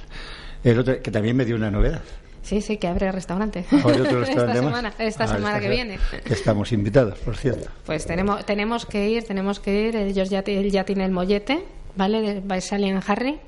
el, 0.63 0.79
otro, 0.79 1.01
que 1.01 1.11
también 1.11 1.35
me 1.35 1.45
dio 1.45 1.55
una 1.55 1.69
novedad. 1.69 2.01
Sí, 2.41 2.61
sí, 2.61 2.77
que 2.77 2.87
abre 2.87 3.11
restaurante. 3.11 3.65
Otro 3.71 4.03
restaurante 4.19 4.31
esta 4.31 4.53
semana, 4.53 4.93
esta 4.97 5.23
ah, 5.25 5.27
semana 5.27 5.59
que 5.59 5.69
viene. 5.69 5.99
Que 6.25 6.33
estamos 6.33 6.71
invitados, 6.71 7.17
por 7.19 7.37
cierto. 7.37 7.69
Pues 7.85 8.05
tenemos, 8.05 8.45
tenemos 8.45 8.85
que 8.85 9.09
ir, 9.09 9.23
tenemos 9.23 9.59
que 9.59 9.87
ir. 9.87 9.95
Ellos 9.95 10.29
ya, 10.29 10.39
él 10.39 10.71
ya 10.71 10.83
tiene 10.83 11.05
el 11.05 11.11
mollete, 11.11 11.63
¿vale? 11.95 12.21
De 12.21 12.37
en 12.41 12.99
Harry 13.07 13.39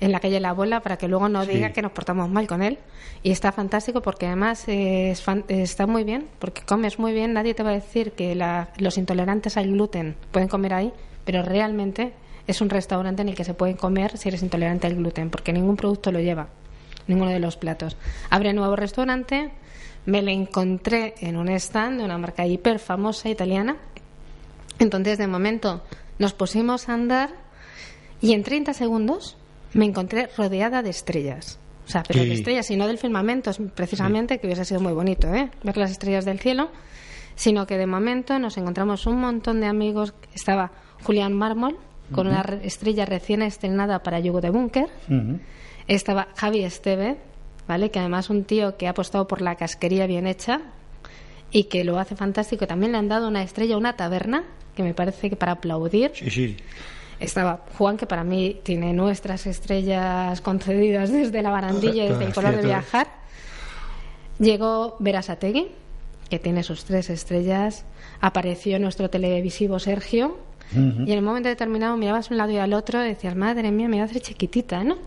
en 0.00 0.12
la 0.12 0.20
calle 0.20 0.40
La 0.40 0.50
Abuela 0.50 0.80
para 0.80 0.96
que 0.96 1.08
luego 1.08 1.28
no 1.28 1.44
diga 1.44 1.72
que 1.72 1.82
nos 1.82 1.92
portamos 1.92 2.30
mal 2.30 2.46
con 2.46 2.62
él. 2.62 2.78
Y 3.22 3.32
está 3.32 3.50
fantástico 3.52 4.00
porque 4.00 4.26
además 4.26 4.64
está 4.68 5.86
muy 5.86 6.04
bien, 6.04 6.28
porque 6.38 6.62
comes 6.62 6.98
muy 6.98 7.12
bien. 7.12 7.32
Nadie 7.32 7.54
te 7.54 7.62
va 7.62 7.70
a 7.70 7.74
decir 7.74 8.12
que 8.12 8.34
los 8.78 8.96
intolerantes 8.96 9.56
al 9.56 9.68
gluten 9.68 10.16
pueden 10.30 10.48
comer 10.48 10.74
ahí, 10.74 10.92
pero 11.24 11.42
realmente 11.42 12.12
es 12.46 12.60
un 12.60 12.70
restaurante 12.70 13.22
en 13.22 13.28
el 13.28 13.34
que 13.34 13.44
se 13.44 13.54
puede 13.54 13.76
comer 13.76 14.16
si 14.16 14.28
eres 14.28 14.42
intolerante 14.42 14.86
al 14.86 14.94
gluten, 14.94 15.30
porque 15.30 15.52
ningún 15.52 15.76
producto 15.76 16.12
lo 16.12 16.20
lleva, 16.20 16.48
ninguno 17.08 17.30
de 17.30 17.40
los 17.40 17.56
platos. 17.56 17.96
Abre 18.30 18.52
nuevo 18.52 18.76
restaurante, 18.76 19.50
me 20.06 20.22
lo 20.22 20.30
encontré 20.30 21.14
en 21.20 21.36
un 21.36 21.48
stand 21.48 21.98
de 21.98 22.04
una 22.04 22.16
marca 22.18 22.46
hiper 22.46 22.78
famosa 22.78 23.28
italiana. 23.28 23.76
Entonces, 24.78 25.18
de 25.18 25.26
momento, 25.26 25.82
nos 26.18 26.32
pusimos 26.32 26.88
a 26.88 26.94
andar 26.94 27.30
y 28.20 28.32
en 28.32 28.42
30 28.42 28.72
segundos 28.72 29.36
me 29.72 29.84
encontré 29.84 30.28
rodeada 30.36 30.82
de 30.82 30.90
estrellas. 30.90 31.58
O 31.86 31.90
sea, 31.90 32.02
pero 32.02 32.22
de 32.22 32.34
estrellas 32.34 32.70
y 32.70 32.76
no 32.76 32.86
del 32.86 32.98
firmamento, 32.98 33.50
precisamente, 33.74 34.38
que 34.38 34.46
hubiese 34.46 34.66
sido 34.66 34.80
muy 34.80 34.92
bonito, 34.92 35.32
¿eh? 35.32 35.50
Ver 35.62 35.76
las 35.78 35.90
estrellas 35.90 36.26
del 36.26 36.38
cielo. 36.38 36.70
Sino 37.34 37.66
que 37.66 37.78
de 37.78 37.86
momento 37.86 38.38
nos 38.38 38.58
encontramos 38.58 39.06
un 39.06 39.18
montón 39.20 39.60
de 39.60 39.68
amigos. 39.68 40.12
Estaba 40.34 40.72
Julián 41.04 41.32
Mármol, 41.32 41.78
con 42.12 42.26
una 42.26 42.42
estrella 42.62 43.06
recién 43.06 43.40
estrenada 43.42 44.02
para 44.02 44.20
Yugo 44.20 44.40
de 44.40 44.50
Búnker. 44.50 44.88
Estaba 45.86 46.28
Javi 46.36 46.64
Esteve, 46.64 47.16
¿vale? 47.66 47.90
Que 47.90 48.00
además 48.00 48.28
un 48.28 48.44
tío 48.44 48.76
que 48.76 48.86
ha 48.86 48.90
apostado 48.90 49.26
por 49.26 49.40
la 49.40 49.54
casquería 49.54 50.06
bien 50.06 50.26
hecha 50.26 50.60
y 51.50 51.64
que 51.64 51.84
lo 51.84 51.98
hace 51.98 52.16
fantástico. 52.16 52.66
También 52.66 52.92
le 52.92 52.98
han 52.98 53.08
dado 53.08 53.28
una 53.28 53.42
estrella, 53.42 53.78
una 53.78 53.96
taberna, 53.96 54.44
que 54.74 54.82
me 54.82 54.92
parece 54.92 55.30
que 55.30 55.36
para 55.36 55.52
aplaudir. 55.52 56.10
Sí, 56.14 56.28
sí 56.28 56.56
estaba 57.20 57.64
Juan, 57.76 57.96
que 57.96 58.06
para 58.06 58.24
mí 58.24 58.60
tiene 58.62 58.92
nuestras 58.92 59.46
estrellas 59.46 60.40
concedidas 60.40 61.10
desde 61.10 61.42
la 61.42 61.50
barandilla 61.50 62.04
y 62.04 62.08
desde 62.08 62.24
el 62.24 62.32
color 62.32 62.56
de 62.56 62.62
viajar. 62.62 63.08
Llegó 64.38 64.96
Verasategui, 65.00 65.68
que 66.30 66.38
tiene 66.38 66.62
sus 66.62 66.84
tres 66.84 67.10
estrellas. 67.10 67.84
Apareció 68.20 68.78
nuestro 68.78 69.10
televisivo 69.10 69.78
Sergio. 69.78 70.38
Y 70.70 70.76
en 70.76 71.08
el 71.08 71.22
momento 71.22 71.48
determinado 71.48 71.96
mirabas 71.96 72.30
un 72.30 72.36
lado 72.36 72.52
y 72.52 72.58
al 72.58 72.74
otro 72.74 73.02
y 73.02 73.08
decías, 73.08 73.34
madre 73.34 73.70
mía, 73.70 73.88
me 73.88 73.96
voy 73.96 74.02
a 74.02 74.04
hacer 74.04 74.20
chiquitita, 74.20 74.84
¿no? 74.84 74.98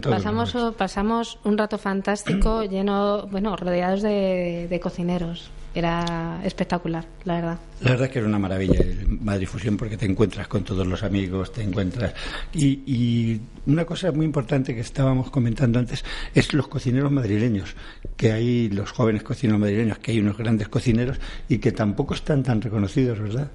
pasamos, 0.00 0.56
pasamos 0.78 1.38
un 1.44 1.58
rato 1.58 1.76
fantástico, 1.76 2.64
lleno, 2.64 3.26
bueno, 3.26 3.54
rodeados 3.54 4.00
de 4.00 4.80
cocineros 4.82 5.50
era 5.74 6.40
espectacular, 6.44 7.04
la 7.24 7.34
verdad. 7.34 7.58
La 7.80 7.90
verdad 7.90 8.06
es 8.06 8.12
que 8.12 8.18
era 8.20 8.28
una 8.28 8.38
maravilla 8.38 8.78
el 8.80 9.08
Madrid 9.20 9.46
Fusión 9.46 9.76
porque 9.76 9.96
te 9.96 10.06
encuentras 10.06 10.46
con 10.46 10.62
todos 10.62 10.86
los 10.86 11.02
amigos, 11.02 11.52
te 11.52 11.62
encuentras. 11.62 12.14
Y, 12.52 13.40
una 13.66 13.86
cosa 13.86 14.12
muy 14.12 14.26
importante 14.26 14.74
que 14.74 14.82
estábamos 14.82 15.30
comentando 15.30 15.78
antes 15.78 16.04
es 16.34 16.52
los 16.52 16.68
cocineros 16.68 17.10
madrileños, 17.10 17.74
que 18.16 18.30
hay 18.32 18.68
los 18.68 18.92
jóvenes 18.92 19.22
cocineros 19.22 19.60
madrileños, 19.60 19.98
que 19.98 20.12
hay 20.12 20.20
unos 20.20 20.36
grandes 20.36 20.68
cocineros 20.68 21.18
y 21.48 21.58
que 21.58 21.72
tampoco 21.72 22.14
están 22.14 22.42
tan 22.42 22.60
reconocidos, 22.60 23.18
¿verdad? 23.18 23.50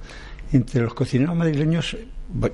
Entre 0.51 0.81
los 0.81 0.95
cocineros 0.95 1.35
madrileños, 1.35 1.95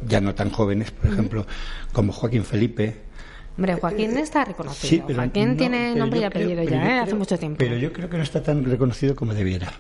ya 0.06 0.20
no 0.20 0.36
tan 0.36 0.50
jóvenes, 0.50 0.92
por 0.92 1.12
ejemplo, 1.12 1.48
como 1.94 2.12
Joaquín 2.12 2.44
Felipe, 2.44 2.98
Hombre, 3.58 3.76
Joaquín 3.76 4.18
está 4.18 4.44
reconocido. 4.44 5.08
Joaquín 5.14 5.56
tiene 5.56 5.96
nombre 5.96 6.20
y 6.20 6.24
apellido 6.24 6.64
ya, 6.64 6.98
¿eh? 6.98 7.00
hace 7.00 7.16
mucho 7.16 7.38
tiempo. 7.38 7.58
Pero 7.58 7.78
yo 7.78 7.94
creo 7.94 8.10
que 8.10 8.18
no 8.18 8.24
está 8.24 8.44
tan 8.44 8.66
reconocido 8.66 9.16
como 9.16 9.34
debiera. 9.34 9.72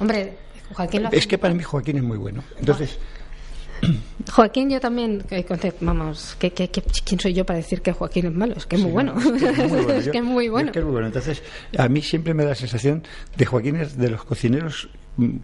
Hombre, 0.00 0.34
Joaquín 0.72 1.02
lo 1.02 1.10
Es 1.10 1.26
que 1.26 1.36
para 1.36 1.52
mí 1.52 1.62
Joaquín 1.62 1.98
es 1.98 2.02
muy 2.02 2.16
bueno. 2.16 2.42
Entonces. 2.58 2.98
Joaquín, 4.32 4.70
yo 4.70 4.80
también, 4.80 5.22
vamos, 5.80 6.36
¿qué, 6.38 6.50
quién 6.52 7.20
soy 7.20 7.34
yo 7.34 7.44
para 7.44 7.58
decir 7.58 7.82
que 7.82 7.92
Joaquín 7.92 8.26
es 8.26 8.32
malo? 8.32 8.54
Es 8.56 8.66
que 8.66 8.76
es 8.76 8.82
muy 8.82 8.92
bueno. 8.92 9.14
Es 9.18 10.08
que 10.08 10.18
es 10.18 10.24
muy 10.24 10.48
bueno. 10.48 10.68
Es 10.68 10.72
que 10.72 10.78
es 10.78 10.84
muy 10.84 10.92
bueno. 10.92 11.06
Entonces, 11.08 11.42
a 11.76 11.88
mí 11.88 12.00
siempre 12.00 12.32
me 12.32 12.44
da 12.44 12.50
la 12.50 12.54
sensación 12.54 13.02
de 13.36 13.44
Joaquín 13.44 13.76
es 13.76 13.98
de 13.98 14.10
los 14.10 14.24
cocineros 14.24 14.88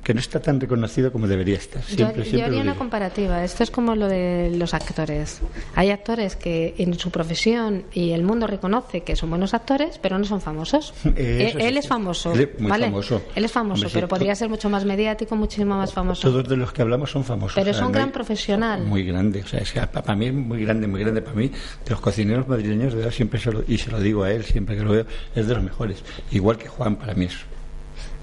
que 0.03 0.15
no 0.15 0.21
está 0.21 0.41
tan 0.41 0.61
reconocido 0.61 1.11
como 1.11 1.27
debería 1.27 1.57
estar. 1.57 1.83
Siempre, 1.83 2.25
yo, 2.31 2.45
haría 2.45 2.61
una 2.61 2.77
comparativa. 2.77 3.43
Esto 3.43 3.65
es 3.65 3.71
como 3.71 3.97
lo 3.97 4.07
de 4.07 4.53
los 4.57 4.73
actores. 4.73 5.41
Hay 5.75 5.91
actores 5.91 6.37
que 6.37 6.75
en 6.79 6.97
su 6.99 7.11
profesión 7.11 7.85
y 7.93 8.11
el 8.11 8.23
mundo 8.23 8.47
reconoce 8.47 9.03
que 9.03 9.17
son 9.17 9.31
buenos 9.31 9.53
actores, 9.53 9.99
pero 10.01 10.19
no 10.19 10.25
son 10.25 10.41
famosos. 10.41 10.95
él, 11.17 11.77
es 11.77 11.89
famoso, 11.89 12.33
él 12.33 12.41
es 12.57 12.69
¿vale? 12.69 12.87
Famoso. 12.87 13.23
Él 13.35 13.45
es 13.45 13.53
famoso, 13.53 13.89
pero 13.93 14.07
podría 14.07 14.35
ser 14.35 14.49
mucho 14.49 14.71
más 14.71 14.85
mediático, 14.85 15.35
muchísimo 15.35 15.77
más 15.77 15.93
famoso. 15.93 16.31
Todos 16.31 16.49
de 16.49 16.57
los 16.57 16.73
que 16.73 16.83
hablamos 16.83 17.11
son 17.11 17.25
famosos. 17.25 17.57
Pero 17.57 17.71
es 17.71 17.81
un 17.81 17.91
gran 17.91 18.13
profesional. 18.13 18.85
Muy 18.85 19.05
grande, 19.05 19.43
o 19.43 19.47
sea, 19.47 19.61
es 19.61 19.73
que 19.73 19.81
para 19.81 20.15
mí 20.15 20.27
es 20.27 20.35
muy 20.35 20.65
grande, 20.65 20.87
muy 20.87 21.01
grande 21.01 21.21
para 21.21 21.37
mí. 21.37 21.49
De 21.49 21.91
los 21.91 22.01
cocineros 22.01 22.47
madrileños, 22.47 22.93
de 22.93 22.99
verdad, 22.99 23.13
siempre 23.13 23.41
se 23.41 23.51
lo, 23.51 23.65
y 23.67 23.79
se 23.79 23.91
lo 23.91 23.99
digo 23.99 24.23
a 24.23 24.31
él, 24.31 24.45
siempre 24.45 24.77
que 24.77 24.85
lo 24.85 24.93
veo, 24.93 25.07
es 25.35 25.47
de 25.49 25.55
los 25.55 25.65
mejores. 25.65 26.05
Igual 26.31 26.59
que 26.59 26.69
Juan, 26.69 26.97
para 26.97 27.15
mí 27.15 27.25
es 27.25 27.35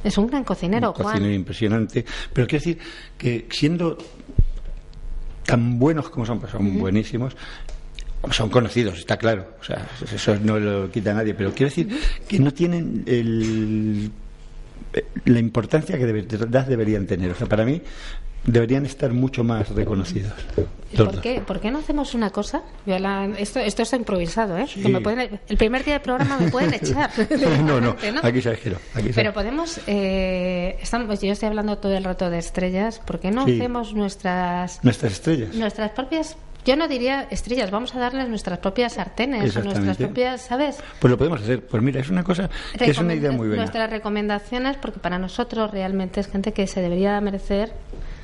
es 0.03 0.17
un 0.17 0.27
gran 0.27 0.43
cocinero, 0.43 0.89
un 0.89 1.03
cocinero 1.03 1.33
impresionante. 1.33 2.05
Pero 2.33 2.47
quiero 2.47 2.63
decir 2.63 2.79
que 3.17 3.47
siendo 3.49 3.97
tan 5.45 5.79
buenos 5.79 6.09
como 6.09 6.25
son, 6.25 6.39
pues 6.39 6.51
son 6.51 6.79
buenísimos, 6.79 7.35
son 8.29 8.49
conocidos, 8.49 8.99
está 8.99 9.17
claro, 9.17 9.55
o 9.59 9.63
sea, 9.63 9.87
eso 10.13 10.35
no 10.35 10.59
lo 10.59 10.91
quita 10.91 11.13
nadie, 11.13 11.33
pero 11.33 11.51
quiero 11.51 11.69
decir 11.69 11.89
que 12.27 12.39
no 12.39 12.53
tienen 12.53 13.03
el, 13.07 14.11
la 15.25 15.39
importancia 15.39 15.97
que 15.97 16.05
de 16.05 16.13
verdad 16.13 16.65
deberían 16.65 17.05
tener. 17.07 17.31
O 17.31 17.35
sea, 17.35 17.47
para 17.47 17.65
mí 17.65 17.81
deberían 18.45 18.85
estar 18.85 19.13
mucho 19.13 19.43
más 19.43 19.69
reconocidos. 19.69 20.33
¿Por 20.95 21.21
qué, 21.21 21.41
¿Por 21.41 21.59
qué, 21.61 21.71
no 21.71 21.79
hacemos 21.79 22.13
una 22.15 22.31
cosa? 22.31 22.63
esto, 23.37 23.59
esto 23.59 23.83
está 23.83 23.95
improvisado, 23.95 24.57
¿eh? 24.57 24.67
el 25.47 25.57
primer 25.57 25.85
día 25.85 25.93
del 25.93 26.01
programa 26.01 26.37
me 26.37 26.51
pueden 26.51 26.73
echar. 26.73 27.09
no, 27.63 27.79
no, 27.79 27.95
aquí 28.23 28.41
sabes 28.41 28.59
que 28.59 28.71
no. 28.71 28.77
Pero 29.15 29.33
podemos, 29.33 29.79
eh, 29.87 30.77
estamos, 30.81 31.21
yo 31.21 31.31
estoy 31.31 31.47
hablando 31.47 31.77
todo 31.77 31.95
el 31.95 32.03
rato 32.03 32.29
de 32.29 32.39
estrellas, 32.39 32.99
¿por 32.99 33.19
qué 33.19 33.31
no 33.31 33.43
hacemos 33.43 33.93
nuestras... 33.93 34.83
Nuestras 34.83 35.13
estrellas. 35.13 35.55
Nuestras 35.55 35.91
propias 35.91 36.35
yo 36.63 36.75
no 36.75 36.87
diría 36.87 37.27
estrellas, 37.31 37.71
vamos 37.71 37.95
a 37.95 37.99
darles 37.99 38.29
nuestras 38.29 38.59
propias 38.59 38.93
sartenes 38.93 39.55
nuestras 39.55 39.97
propias, 39.97 40.41
¿sabes? 40.41 40.77
Pues 40.99 41.09
lo 41.09 41.17
podemos 41.17 41.41
hacer. 41.41 41.65
Pues 41.65 41.81
mira, 41.81 41.99
es 42.01 42.09
una 42.09 42.23
cosa 42.23 42.49
que 42.77 42.91
es 42.91 42.97
una 42.99 43.15
idea 43.15 43.31
muy 43.31 43.47
buena. 43.47 43.63
Nuestras 43.63 43.89
recomendaciones, 43.89 44.77
porque 44.77 44.99
para 44.99 45.17
nosotros 45.17 45.71
realmente 45.71 46.19
es 46.19 46.27
gente 46.27 46.53
que 46.53 46.67
se 46.67 46.81
debería 46.81 47.19
merecer. 47.19 47.73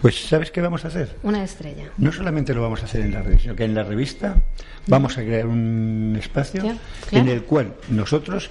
Pues 0.01 0.27
¿sabes 0.27 0.51
qué 0.51 0.62
vamos 0.62 0.86
a 0.86 0.89
hacer? 0.89 1.16
Una 1.24 1.44
estrella. 1.44 1.86
No 1.98 2.12
solamente 2.12 2.54
lo 2.54 2.62
vamos 2.62 2.82
a 2.82 2.86
hacer 2.86 3.01
en 3.01 3.13
la 3.13 3.22
revista, 3.22 3.44
sino 3.44 3.56
que 3.56 3.66
en 3.66 3.74
la 3.74 3.84
revista 3.84 4.36
vamos 4.86 5.18
a 5.18 5.22
crear 5.22 5.48
un 5.48 6.16
espacio 6.20 6.77
en 7.12 7.27
el 7.27 7.44
cual 7.44 7.74
nosotros 7.89 8.50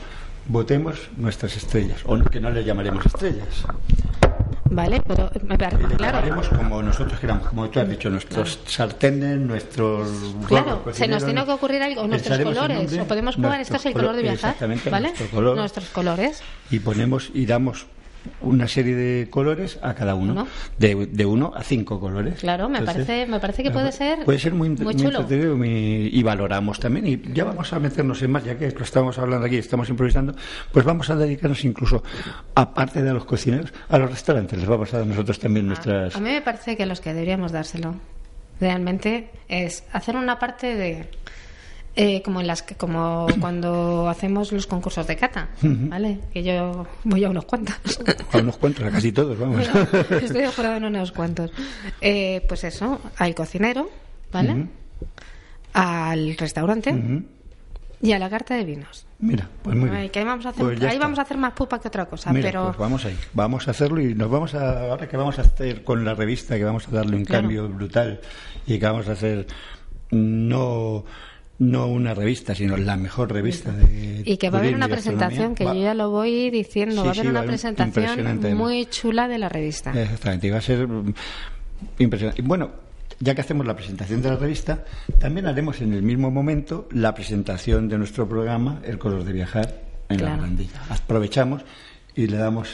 votemos 0.49 1.09
nuestras 1.17 1.57
estrellas, 1.57 2.01
o 2.05 2.19
que 2.25 2.41
no 2.41 2.51
le 2.51 2.65
llamaremos 2.65 3.07
estrellas. 3.07 3.65
Vale, 4.69 5.01
pero 5.07 5.31
me 5.45 5.57
parece 5.57 5.85
claro. 5.95 6.19
Haremos 6.19 6.49
como 6.49 6.83
nosotros 6.83 7.19
queramos, 7.21 7.49
como 7.49 7.71
tú 7.71 7.79
has 7.79 7.89
dicho, 7.89 8.11
nuestros 8.11 8.59
sartenes, 8.67 9.39
nuestros. 9.39 10.09
Claro, 10.49 10.83
se 10.93 11.07
nos 11.07 11.25
tiene 11.25 11.45
que 11.45 11.53
ocurrir 11.53 11.83
algo, 11.83 12.07
nuestros 12.09 12.39
colores, 12.41 12.99
o 12.99 13.05
podemos 13.05 13.37
jugar, 13.37 13.61
esto 13.61 13.77
es 13.77 13.87
el 13.87 13.93
color 13.93 14.17
de 14.17 14.23
viajar, 14.23 14.57
¿vale? 14.91 15.13
Nuestros 15.33 15.89
colores. 15.91 16.43
Y 16.71 16.81
ponemos 16.81 17.31
y 17.33 17.47
damos 17.47 17.87
una 18.41 18.69
serie 18.69 18.95
de 18.95 19.29
colores 19.31 19.79
a 19.83 19.95
cada 19.95 20.15
uno, 20.15 20.47
de, 20.79 21.07
de, 21.07 21.27
uno 21.27 21.53
a 21.55 21.63
cinco 21.63 22.01
colores. 22.01 22.41
Claro, 22.41 22.69
me 22.69 22.83
parece 22.83 23.27
me 23.27 23.41
parece 23.41 23.63
que 23.63 23.71
puede 23.71 23.93
ser 23.93 24.25
puede 24.25 24.39
ser 24.39 24.55
muy, 24.55 24.71
muy, 24.71 24.95
chulo. 24.95 25.27
y 25.31 26.23
valoramos 26.23 26.81
también 26.81 27.07
y 27.07 27.33
ya 27.33 27.45
vamos 27.45 27.73
a 27.73 27.79
meternos 27.79 28.23
en 28.23 28.31
más 28.31 28.45
ya 28.45 28.57
que 28.57 28.71
lo 28.71 28.83
estamos 28.83 29.19
hablando 29.19 29.47
aquí, 29.47 29.57
estamos 29.57 29.89
improvisando, 29.89 30.35
pues 30.73 30.85
vamos 30.85 31.11
a 31.11 31.17
dedicarnos 31.17 31.65
incluso 31.65 32.03
aparte 32.55 33.03
de 33.03 33.11
a 33.11 33.15
los 33.15 33.25
cocineros 33.25 33.73
a 33.89 33.99
los 33.99 34.11
restaurantes, 34.11 34.59
les 34.59 34.69
vamos 34.69 34.93
a 34.95 34.99
dar 34.99 35.07
nosotros 35.07 35.39
también 35.39 35.67
nuestras. 35.67 36.17
A 36.17 36.21
mí 36.21 36.31
me 36.31 36.43
parece 36.43 36.77
que 36.77 36.83
a 36.83 36.87
los 36.87 37.01
que 37.01 37.13
deberíamos 37.13 37.53
dárselo 37.53 37.95
realmente 38.61 39.31
es 39.49 39.85
hacer 39.93 40.17
una 40.17 40.39
parte 40.39 40.75
de 40.75 41.09
eh, 41.97 42.23
como 42.23 42.43
en 42.43 42.47
las 42.47 42.63
como 42.63 43.27
cuando 43.41 44.09
hacemos 44.09 44.53
los 44.53 44.67
concursos 44.67 45.07
de 45.07 45.17
cata, 45.17 45.49
¿vale? 45.63 46.19
Que 46.33 46.43
yo 46.43 46.87
voy 47.05 47.25
a 47.25 47.31
unos 47.31 47.47
cuantos. 47.47 47.77
A 48.33 48.39
unos 48.39 48.59
cuantos, 48.59 48.85
a 48.85 48.91
casi 48.91 49.13
todos, 49.13 49.39
vamos. 49.39 49.67
estoy 50.23 50.47
jurado 50.47 50.77
en 50.77 50.85
unos 50.85 51.13
cuantos. 51.13 51.51
Eh, 52.01 52.45
pues 52.49 52.65
eso, 52.65 53.01
al 53.17 53.35
cocinero, 53.35 53.89
¿vale? 54.31 54.67
Al 55.73 56.37
restaurante 56.37 57.23
y 58.03 58.13
a 58.13 58.19
la 58.19 58.29
carta 58.29 58.55
de 58.55 58.65
vinos. 58.65 59.07
Mira, 59.19 59.49
pues 59.63 59.75
muy 59.75 59.89
bien. 59.89 60.11
ahí 60.15 60.25
vamos 60.25 60.45
a 60.45 60.51
hacer, 60.51 60.63
pues 60.63 60.83
ahí 60.83 60.99
vamos 60.99 61.19
a 61.19 61.23
hacer 61.23 61.39
más 61.39 61.55
pupa 61.55 61.81
que 61.81 61.89
otra 61.89 62.05
cosa, 62.05 62.31
pero 62.35 62.67
pues 62.67 62.77
vamos 62.77 63.05
ahí, 63.07 63.17
vamos 63.33 63.67
a 63.67 63.71
hacerlo 63.71 64.01
y 64.03 64.15
nos 64.15 64.31
vamos 64.31 64.55
a 64.55 64.91
ahora 64.91 65.09
que 65.09 65.17
vamos 65.17 65.39
a 65.39 65.43
hacer 65.43 65.83
con 65.83 66.05
la 66.05 66.15
revista 66.15 66.57
que 66.57 66.65
vamos 66.65 66.87
a 66.89 66.91
darle 66.91 67.17
un 67.17 67.25
cambio 67.25 67.67
brutal 67.69 68.21
y 68.67 68.79
que 68.79 68.85
vamos 68.85 69.09
a 69.09 69.13
hacer 69.13 69.47
no 70.11 71.05
no 71.59 71.87
una 71.87 72.15
revista, 72.15 72.55
sino 72.55 72.77
la 72.77 72.97
mejor 72.97 73.33
revista 73.33 73.73
de 73.73 74.23
Y 74.25 74.37
que 74.37 74.51
va 74.51 74.59
a 74.59 74.61
haber 74.61 74.75
una 74.75 74.89
presentación, 74.89 75.55
que 75.55 75.65
yo 75.65 75.75
ya 75.75 75.95
lo 75.95 76.11
voy 76.11 76.51
diciendo, 76.51 77.03
va 77.03 77.11
a 77.11 77.13
haber 77.13 77.29
una 77.29 77.45
presentación 77.45 78.57
muy 78.57 78.87
chula 78.87 79.29
de 79.29 79.39
la 79.39 79.49
revista. 79.49 79.91
Exactamente, 79.91 80.47
y 80.49 80.51
va 80.51 80.59
a 80.59 80.63
ser 80.63 80.87
mm, 80.87 81.15
impresionante. 81.99 82.43
Bueno, 82.43 82.71
ya 83.21 83.35
que 83.35 83.41
hacemos 83.41 83.67
la 83.67 83.75
presentación 83.75 84.21
de 84.21 84.29
la 84.31 84.37
revista, 84.37 84.85
también 85.19 85.47
haremos 85.47 85.81
en 85.81 85.95
el 85.95 86.03
mismo 86.03 86.31
momento 86.31 86.89
la 86.91 87.15
presentación 87.15 87.89
de 87.89 87.99
nuestro 87.99 88.29
programa, 88.29 88.81
El 88.85 88.99
color 88.99 89.25
de 89.25 89.33
viajar, 89.33 89.81
en 90.09 90.23
la 90.23 90.31
barandilla. 90.31 90.83
Aprovechamos 90.91 91.63
y 92.15 92.27
le 92.29 92.39
damos 92.39 92.71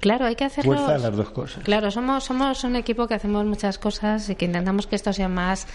claro 0.00 0.26
hay 0.26 0.34
que 0.34 0.42
hacerlo 0.44 0.74
fuerza 0.74 0.96
a 0.96 0.98
las 0.98 1.16
dos 1.16 1.30
cosas 1.30 1.62
claro 1.62 1.92
somos 1.92 2.24
somos 2.24 2.64
un 2.64 2.74
equipo 2.74 3.06
que 3.06 3.14
hacemos 3.14 3.46
muchas 3.46 3.78
cosas 3.78 4.28
y 4.30 4.34
que 4.34 4.46
intentamos 4.46 4.88
que 4.88 4.96
esto 4.96 5.12
sea 5.12 5.28
más 5.28 5.68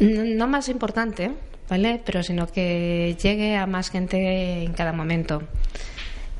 no 0.00 0.46
más 0.46 0.68
importante, 0.68 1.32
¿vale? 1.68 2.00
Pero 2.04 2.22
sino 2.22 2.46
que 2.46 3.16
llegue 3.22 3.56
a 3.56 3.66
más 3.66 3.90
gente 3.90 4.62
en 4.62 4.72
cada 4.72 4.92
momento. 4.92 5.42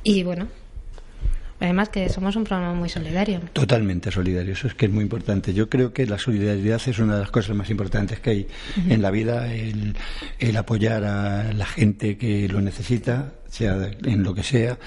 Y 0.03 0.23
bueno, 0.23 0.49
Además 1.61 1.89
que 1.89 2.09
somos 2.09 2.37
un 2.37 2.45
programa 2.45 2.73
muy 2.75 2.89
solidario. 2.89 3.41
Totalmente 3.53 4.13
solidario, 4.13 4.53
eso 4.53 4.69
es 4.69 4.75
que 4.75 4.87
es 4.87 4.93
muy 4.93 5.03
importante. 5.03 5.53
Yo 5.53 5.69
creo 5.69 5.93
que 5.93 6.07
la 6.07 6.19
solidaridad 6.19 6.81
es 6.87 6.99
una 7.01 7.15
de 7.15 7.21
las 7.21 7.31
cosas 7.33 7.57
más 7.57 7.69
importantes 7.69 8.21
que 8.21 8.31
hay 8.31 8.49
en 8.89 9.03
la 9.03 9.11
vida, 9.11 9.53
el, 9.53 9.97
el, 10.39 10.57
apoyar 10.57 11.03
a 11.03 11.53
la 11.53 11.67
gente 11.67 12.17
que 12.17 12.49
lo 12.49 12.61
necesita, 12.61 13.33
sea 13.49 13.91
en 14.05 14.23
lo 14.23 14.35
que 14.35 14.45
sea, 14.45 14.79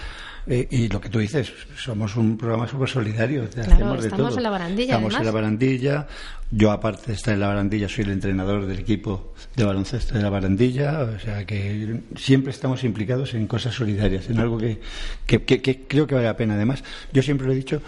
eh, 0.48 0.68
y 0.72 0.88
lo 0.88 1.00
que 1.00 1.10
tú 1.10 1.20
dices, 1.20 1.54
somos 1.78 2.16
un 2.16 2.38
programa 2.38 2.68
súper 2.68 2.90
solidario. 2.90 3.44
estamos 3.44 4.38
en 4.38 4.44
la 4.44 4.50
barandilla. 4.50 4.96
Estamos 4.96 5.16
en 5.16 5.26
la 5.26 5.32
barandilla. 5.32 6.08
Yo, 6.50 6.72
aparte 6.72 7.08
de 7.08 7.14
estar 7.14 7.34
en 7.34 7.40
la 7.40 7.48
barandilla, 7.48 7.88
soy 7.88 8.06
el 8.06 8.12
entrenador 8.12 8.66
del 8.66 8.80
equipo 8.80 9.34
de 9.56 9.64
baloncesto 9.64 10.16
de 10.16 10.24
la 10.24 10.30
barandilla. 10.30 11.02
O 11.02 11.20
sea 11.20 11.46
que 11.46 12.02
siempre 12.16 12.52
estamos 12.52 12.84
implicados 12.84 13.34
en 13.34 13.48
cosas 13.48 13.76
solidarias, 13.76 14.30
en 14.30 14.40
algo 14.40 14.58
que, 14.58 14.80
que, 15.26 15.86
creo 15.88 16.08
que 16.08 16.16
vale 16.16 16.28
la 16.28 16.38
pena. 16.38 16.56
Además, 16.56 16.84
yo 17.14 17.22
siempre 17.22 17.48
lo 17.48 17.54
he 17.54 17.56
dicho, 17.56 17.82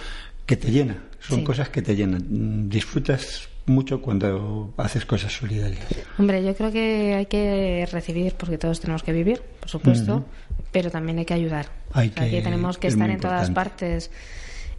que 0.45 0.55
te 0.55 0.71
llena. 0.71 0.97
Son 1.19 1.43
cosas 1.43 1.69
que 1.69 1.81
te 1.81 1.95
llenan. 1.95 2.69
Disfrutas 2.69 3.49
mucho 3.65 4.01
cuando 4.01 4.73
haces 4.77 5.05
cosas 5.05 5.33
solidarias. 5.33 5.85
Hombre, 6.17 6.43
yo 6.43 6.55
creo 6.55 6.71
que 6.71 7.15
hay 7.15 7.25
que 7.27 7.87
recibir, 7.91 8.33
porque 8.35 8.57
todos 8.57 8.79
tenemos 8.79 9.03
que 9.03 9.13
vivir, 9.13 9.41
por 9.59 9.69
supuesto, 9.69 10.25
pero 10.71 10.91
también 10.91 11.19
hay 11.19 11.25
que 11.25 11.33
ayudar. 11.33 11.67
Hay 11.93 12.09
que, 12.09 12.41
tenemos 12.41 12.77
que 12.77 12.87
estar 12.87 13.09
en 13.09 13.19
todas 13.19 13.49
partes. 13.51 14.11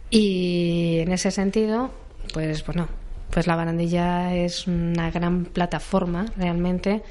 Y 0.09 0.99
en 0.99 1.11
ese 1.11 1.31
sentido, 1.31 1.91
pues 2.33 2.65
bueno, 2.65 2.87
pues 3.31 3.47
la 3.47 3.55
barandilla 3.55 4.35
es 4.35 4.67
una 4.67 5.09
gran 5.09 5.45
plataforma 5.45 6.25
realmente. 6.37 7.01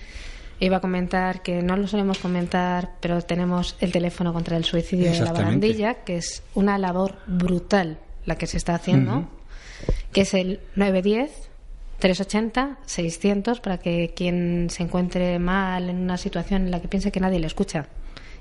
Iba 0.61 0.77
a 0.77 0.81
comentar 0.81 1.43
que 1.43 1.63
no 1.63 1.77
lo 1.77 1.89
solemos 1.89 2.19
comentar, 2.19 2.93
pero 3.01 3.21
tenemos 3.23 3.77
el 3.81 3.91
teléfono 3.91 4.33
contra 4.33 4.57
el 4.57 4.65
suicidio 4.65 5.11
de 5.11 5.21
la 5.21 5.33
barandilla, 5.33 6.05
que 6.05 6.17
es 6.17 6.43
una 6.55 6.79
labor 6.79 7.17
brutal 7.27 7.99
la 8.25 8.37
que 8.37 8.47
se 8.47 8.57
está 8.57 8.77
haciendo, 8.77 9.29
que 10.13 10.23
es 10.23 10.33
el 10.35 10.61
910 10.77 11.51
380, 12.05 12.81
600, 12.85 13.61
para 13.61 13.79
que 13.79 14.13
quien 14.15 14.69
se 14.69 14.83
encuentre 14.83 15.39
mal 15.39 15.89
en 15.89 15.97
una 15.97 16.19
situación 16.19 16.67
en 16.67 16.71
la 16.71 16.83
que 16.83 16.87
piense 16.87 17.11
que 17.11 17.19
nadie 17.19 17.41
le 17.41 17.47
escucha, 17.47 17.87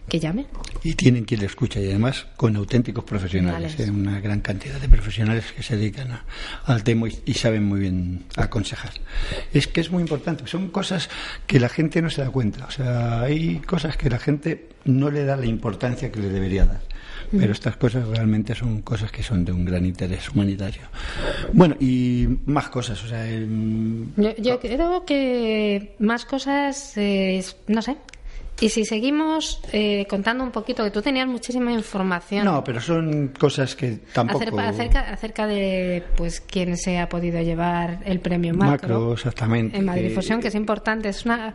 que 0.10 0.20
llame. 0.20 0.48
Y 0.84 0.96
tienen 0.96 1.24
quien 1.24 1.40
le 1.40 1.46
escucha, 1.46 1.80
y 1.80 1.86
además 1.86 2.28
con 2.36 2.58
auténticos 2.58 3.06
profesionales, 3.06 3.80
¿eh? 3.80 3.90
una 3.90 4.20
gran 4.20 4.42
cantidad 4.42 4.82
de 4.82 4.90
profesionales 4.90 5.54
que 5.56 5.64
se 5.64 5.78
dedican 5.78 6.10
al 6.66 6.84
tema 6.84 7.08
y, 7.08 7.34
saben 7.36 7.64
muy 7.64 7.80
bien 7.80 8.26
aconsejar. 8.36 8.92
Es 9.54 9.68
que 9.68 9.80
es 9.80 9.90
muy 9.92 10.02
importante, 10.02 10.46
son 10.46 10.68
cosas 10.68 11.10
que 11.48 11.58
la 11.62 11.70
gente 11.70 12.02
no 12.02 12.10
se 12.10 12.22
da 12.22 12.32
cuenta, 12.32 12.66
o 12.66 12.72
sea, 12.72 13.22
hay 13.22 13.60
cosas 13.60 13.96
que 13.96 14.10
la 14.10 14.20
gente 14.20 14.68
no 14.84 15.10
le 15.10 15.24
da 15.24 15.38
la 15.38 15.46
importancia 15.46 16.12
que 16.12 16.20
le 16.20 16.28
debería 16.28 16.66
dar. 16.66 16.82
Pero 17.38 17.52
estas 17.52 17.78
cosas 17.78 18.08
realmente 18.08 18.54
son 18.54 18.82
cosas 18.82 19.12
que 19.12 19.24
son 19.24 19.44
de 19.44 19.52
un 19.52 19.66
gran 19.66 19.86
interés 19.86 20.30
humanitario. 20.30 20.84
Bueno, 21.52 21.76
y 21.80 22.28
más 22.46 22.70
cosas, 22.70 23.04
o 23.04 23.08
sea... 23.08 23.26
Yo, 24.38 24.60
creo 24.60 25.06
que 25.06 25.96
más 26.00 26.26
cosas, 26.26 26.94
no 27.68 27.82
sé, 27.82 27.98
y 28.60 28.70
si 28.70 28.86
seguimos 28.86 29.60
eh, 29.72 30.06
contando 30.10 30.44
un 30.44 30.52
poquito, 30.52 30.84
que 30.84 30.92
tú 30.92 31.02
tenías 31.02 31.28
muchísima 31.28 31.72
información. 31.74 32.46
No, 32.46 32.64
pero 32.64 32.80
son 32.80 33.30
cosas 33.38 33.76
que 33.76 34.00
tampoco. 34.14 34.58
Acerca, 34.60 35.12
acerca, 35.12 35.48
de 35.48 36.04
pues 36.16 36.40
quién 36.40 36.78
se 36.78 37.00
ha 37.00 37.10
podido 37.10 37.42
llevar 37.42 38.00
el 38.06 38.20
premio 38.20 38.54
Macro. 38.54 38.72
Macro, 38.72 39.14
exactamente. 39.14 39.78
En 39.78 39.86
Madrid 39.86 40.10
Difusión, 40.10 40.40
que 40.40 40.48
es 40.48 40.56
importante. 40.56 41.10
Es 41.10 41.26
una 41.26 41.54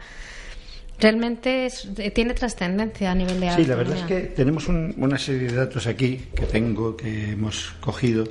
realmente 0.99 1.67
eh, 1.67 2.11
tiene 2.11 2.35
trascendencia 2.35 3.11
a 3.11 3.15
nivel 3.15 3.41
de 3.41 3.51
Sí, 3.53 3.65
la 3.65 3.77
verdad 3.77 3.99
es 3.99 4.05
que 4.05 4.21
tenemos 4.35 4.69
una 4.69 5.19
serie 5.19 5.49
de 5.49 5.55
datos 5.55 5.87
aquí 5.87 6.21
que 6.35 6.47
tengo, 6.47 6.97
que 6.97 7.33
hemos 7.33 7.73
cogido 7.81 8.25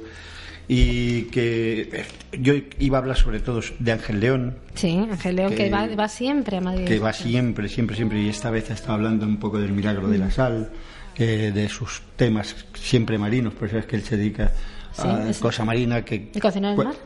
y 0.67 1.23
que 1.23 1.89
eh, 1.93 2.05
yo 2.39 2.53
iba 2.79 2.97
a 2.97 3.01
hablar 3.01 3.15
sobre 3.15 3.39
todo 3.39 3.61
de 3.79 3.91
Ángel 3.91 4.19
León. 4.19 4.57
Sí, 4.75 4.97
Ángel 4.97 5.37
León 5.37 5.55
que, 5.55 5.69
va, 5.69 6.07
siempre 6.09 6.57
a 6.57 6.61
Madrid. 6.61 6.85
Que 6.85 6.99
va 6.99 7.13
siempre, 7.13 7.69
siempre, 7.69 7.95
siempre, 7.95 8.21
y 8.21 8.29
esta 8.29 8.51
vez 8.51 8.69
estado 8.69 8.93
hablando 8.93 9.25
un 9.25 9.37
poco 9.37 9.59
del 9.59 9.71
milagro 9.71 10.09
de 10.09 10.17
la 10.17 10.27
mm. 10.27 10.31
sal, 10.31 10.69
que 11.15 11.51
de 11.51 11.69
sus 11.69 12.01
temas 12.15 12.55
siempre 12.73 13.17
marinos, 13.17 13.53
por 13.53 13.69
eso 13.69 13.77
es 13.77 13.85
que 13.85 13.95
él 13.95 14.03
se 14.03 14.17
dedica 14.17 14.51
a 14.97 15.31
cosa 15.39 15.63
marina 15.63 16.03
que, 16.03 16.31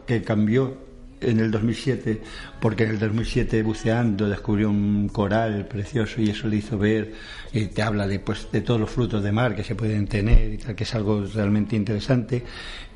que 0.06 0.21
cambió 0.24 0.91
en 1.22 1.40
el 1.40 1.52
2007, 1.52 2.22
porque 2.60 2.84
en 2.84 2.92
el 2.92 3.00
2007 3.00 3.64
buceando 3.64 4.28
descubrió 4.28 4.70
un 4.70 5.10
coral 5.10 5.68
precioso 5.68 6.22
y 6.22 6.30
eso 6.30 6.48
le 6.48 6.58
hizo 6.58 6.78
ver 6.78 7.14
y 7.54 7.66
te 7.68 7.82
habla 7.82 8.08
de, 8.08 8.20
pues, 8.20 8.48
de 8.52 8.62
todos 8.62 8.80
los 8.80 8.90
frutos 8.90 9.24
de 9.24 9.32
mar 9.32 9.56
que 9.56 9.64
se 9.64 9.76
pueden 9.76 10.08
tener 10.08 10.54
y 10.54 10.58
tal, 10.58 10.76
que 10.76 10.84
es 10.84 10.96
algo 10.96 11.26
realmente 11.34 11.76
interesante. 11.76 12.44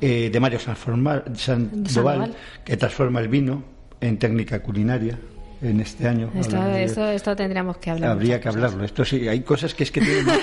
Eh, 0.00 0.30
de 0.30 0.40
Mario 0.40 0.58
Sandoval, 0.58 2.34
que 2.64 2.76
transforma 2.76 3.20
el 3.20 3.28
vino 3.28 3.62
en 4.00 4.18
técnica 4.18 4.62
culinaria 4.62 5.18
en 5.62 5.80
este 5.80 6.06
año. 6.06 6.30
Esto, 6.34 7.06
esto, 7.08 7.36
tendríamos 7.36 7.78
que 7.78 7.90
hablar. 7.90 8.10
Habría 8.10 8.40
que 8.40 8.48
hablarlo. 8.48 8.84
Esto 8.84 9.04
sí, 9.04 9.26
hay 9.28 9.40
cosas 9.40 9.74
que 9.74 9.84
es 9.84 9.90
que 9.90 10.00
tienen 10.00 10.24
mucho 10.24 10.40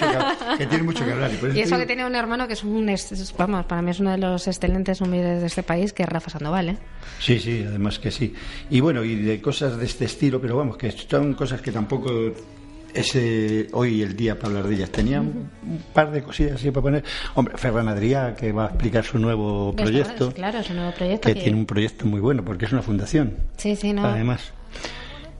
que, 0.58 0.68
que, 0.68 0.84
mucho 0.84 1.06
que 1.06 1.12
hablar. 1.12 1.32
Y, 1.54 1.60
eso 1.60 1.78
que 1.78 1.86
tiene 1.86 2.06
un 2.06 2.16
hermano 2.16 2.48
que 2.48 2.54
es 2.54 2.64
un, 2.64 2.94
vamos, 3.38 3.66
para 3.66 3.82
mí 3.82 3.92
es 3.92 4.00
uno 4.00 4.12
de 4.12 4.18
los 4.18 4.48
excelentes 4.48 5.02
humildes 5.02 5.42
de 5.42 5.48
este 5.48 5.64
país, 5.64 5.94
que 5.94 6.04
es 6.04 6.10
Rafa 6.10 6.30
Sandoval, 6.30 6.70
¿eh? 6.70 6.78
Sí, 7.20 7.40
sí, 7.40 7.64
además 7.68 8.00
que 8.00 8.12
sí. 8.12 8.34
Y 8.70 8.80
bueno, 8.80 9.04
y 9.04 9.16
de 9.16 9.42
cosas 9.42 9.78
de 9.78 9.86
este 9.86 10.06
estilo, 10.06 10.42
pero 10.42 10.58
vamos, 10.58 10.78
que 10.78 10.92
son 10.92 11.34
cosas 11.34 11.62
que 11.62 11.72
tampoco 11.72 12.34
es 12.94 13.18
hoy 13.74 14.02
el 14.02 14.16
día 14.16 14.36
para 14.36 14.50
hablar 14.50 14.68
de 14.68 14.76
ellas. 14.76 14.90
Tenía 14.90 15.22
un, 15.22 15.50
par 15.94 16.12
de 16.12 16.24
cosillas 16.24 16.54
así 16.54 16.72
para 16.72 16.82
poner. 16.82 17.04
Hombre, 17.36 17.58
Ferran 17.58 17.88
Adrià, 17.88 18.36
que 18.36 18.52
va 18.52 18.66
a 18.66 18.68
explicar 18.68 19.04
su 19.04 19.18
nuevo 19.20 19.76
proyecto. 19.76 20.32
Claro, 20.32 20.64
su 20.64 20.74
nuevo 20.74 20.92
proyecto. 20.92 21.28
Que, 21.28 21.36
tiene 21.36 21.58
un 21.58 21.66
proyecto 21.66 22.06
muy 22.06 22.20
bueno, 22.20 22.44
porque 22.44 22.66
es 22.66 22.72
una 22.72 22.82
fundación. 22.82 23.38
Sí, 23.58 23.76
sí, 23.76 23.94
no. 23.94 24.06
Además. 24.06 24.54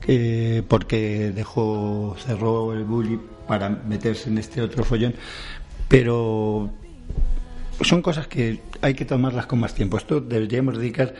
Eh, 0.06 0.62
porque 0.68 1.32
dejó, 1.34 2.16
cerró 2.18 2.72
el 2.72 2.84
bully 2.84 3.18
para 3.48 3.70
meterse 3.70 4.28
en 4.28 4.38
este 4.38 4.60
otro 4.60 4.84
follón, 4.84 5.14
pero 5.88 6.70
son 7.80 8.02
cosas 8.02 8.26
que 8.26 8.60
hay 8.82 8.94
que 8.94 9.04
tomarlas 9.04 9.46
con 9.46 9.60
más 9.60 9.74
tiempo. 9.74 9.96
Esto 9.96 10.20
deberíamos 10.20 10.76
dedicar 10.76 11.14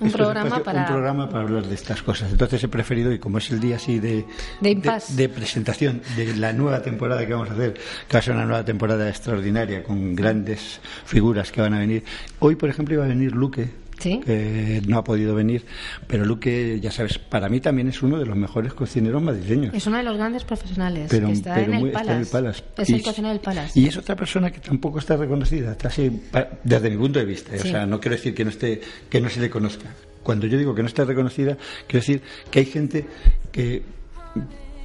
un 0.00 0.10
programa, 0.10 0.62
para... 0.62 0.80
un 0.80 0.86
programa 0.86 1.28
para 1.28 1.42
hablar 1.42 1.66
de 1.66 1.74
estas 1.74 2.02
cosas. 2.02 2.30
Entonces 2.30 2.62
he 2.64 2.68
preferido, 2.68 3.12
y 3.12 3.18
como 3.18 3.38
es 3.38 3.50
el 3.50 3.60
día 3.60 3.76
así 3.76 3.98
de, 3.98 4.24
de, 4.60 5.28
presentación 5.28 6.00
de 6.16 6.36
la 6.36 6.52
nueva 6.54 6.80
temporada 6.80 7.26
que 7.26 7.34
vamos 7.34 7.50
a 7.50 7.52
hacer, 7.52 7.74
que 7.74 8.12
va 8.14 8.18
a 8.18 8.22
ser 8.22 8.34
una 8.34 8.46
nueva 8.46 8.64
temporada 8.64 9.08
extraordinaria 9.08 9.82
con 9.84 10.16
grandes 10.16 10.80
figuras 11.04 11.52
que 11.52 11.60
van 11.60 11.74
a 11.74 11.78
venir. 11.78 12.02
Hoy, 12.38 12.56
por 12.56 12.70
ejemplo, 12.70 12.94
iba 12.94 13.04
a 13.04 13.08
venir 13.08 13.32
Luque, 13.32 13.68
que 14.00 14.82
no 14.86 14.98
ha 14.98 15.04
podido 15.04 15.34
venir, 15.34 15.64
pero 16.06 16.24
Luque, 16.24 16.78
ya 16.80 16.90
sabes, 16.90 17.18
para 17.18 17.48
mí 17.48 17.60
también 17.60 17.88
es 17.88 18.02
uno 18.02 18.18
de 18.18 18.26
los 18.26 18.36
mejores 18.36 18.74
cocineros 18.74 19.22
madrileños. 19.22 19.74
Es 19.74 19.86
uno 19.86 19.98
de 19.98 20.02
los 20.02 20.16
grandes 20.16 20.44
profesionales, 20.44 21.06
pero, 21.10 21.28
que 21.28 21.34
está, 21.34 21.60
en, 21.60 21.74
el 21.74 21.90
Palace. 22.26 22.64
Es 22.76 22.90
el 22.90 23.02
cocinero 23.02 23.32
del 23.32 23.40
Palace. 23.40 23.78
Y 23.78 23.86
es 23.86 23.96
otra 23.96 24.16
persona 24.16 24.50
que 24.50 24.60
tampoco 24.60 24.98
está 24.98 25.16
reconocida, 25.16 25.72
está 25.72 25.88
así, 25.88 26.20
desde 26.64 26.90
mi 26.90 26.96
punto 26.96 27.18
de 27.18 27.24
vista. 27.24 27.54
¿eh? 27.54 27.60
O 27.60 27.62
sea, 27.62 27.86
no 27.86 28.00
quiero 28.00 28.16
decir 28.16 28.34
que 28.34 28.44
no, 28.44 28.50
esté, 28.50 28.80
que 29.08 29.20
no 29.20 29.28
se 29.28 29.40
le 29.40 29.50
conozca. 29.50 29.94
Cuando 30.22 30.46
yo 30.46 30.58
digo 30.58 30.74
que 30.74 30.82
no 30.82 30.88
está 30.88 31.04
reconocida, 31.04 31.56
quiero 31.86 32.00
decir 32.00 32.22
que 32.50 32.58
hay 32.60 32.66
gente 32.66 33.06
que, 33.52 33.82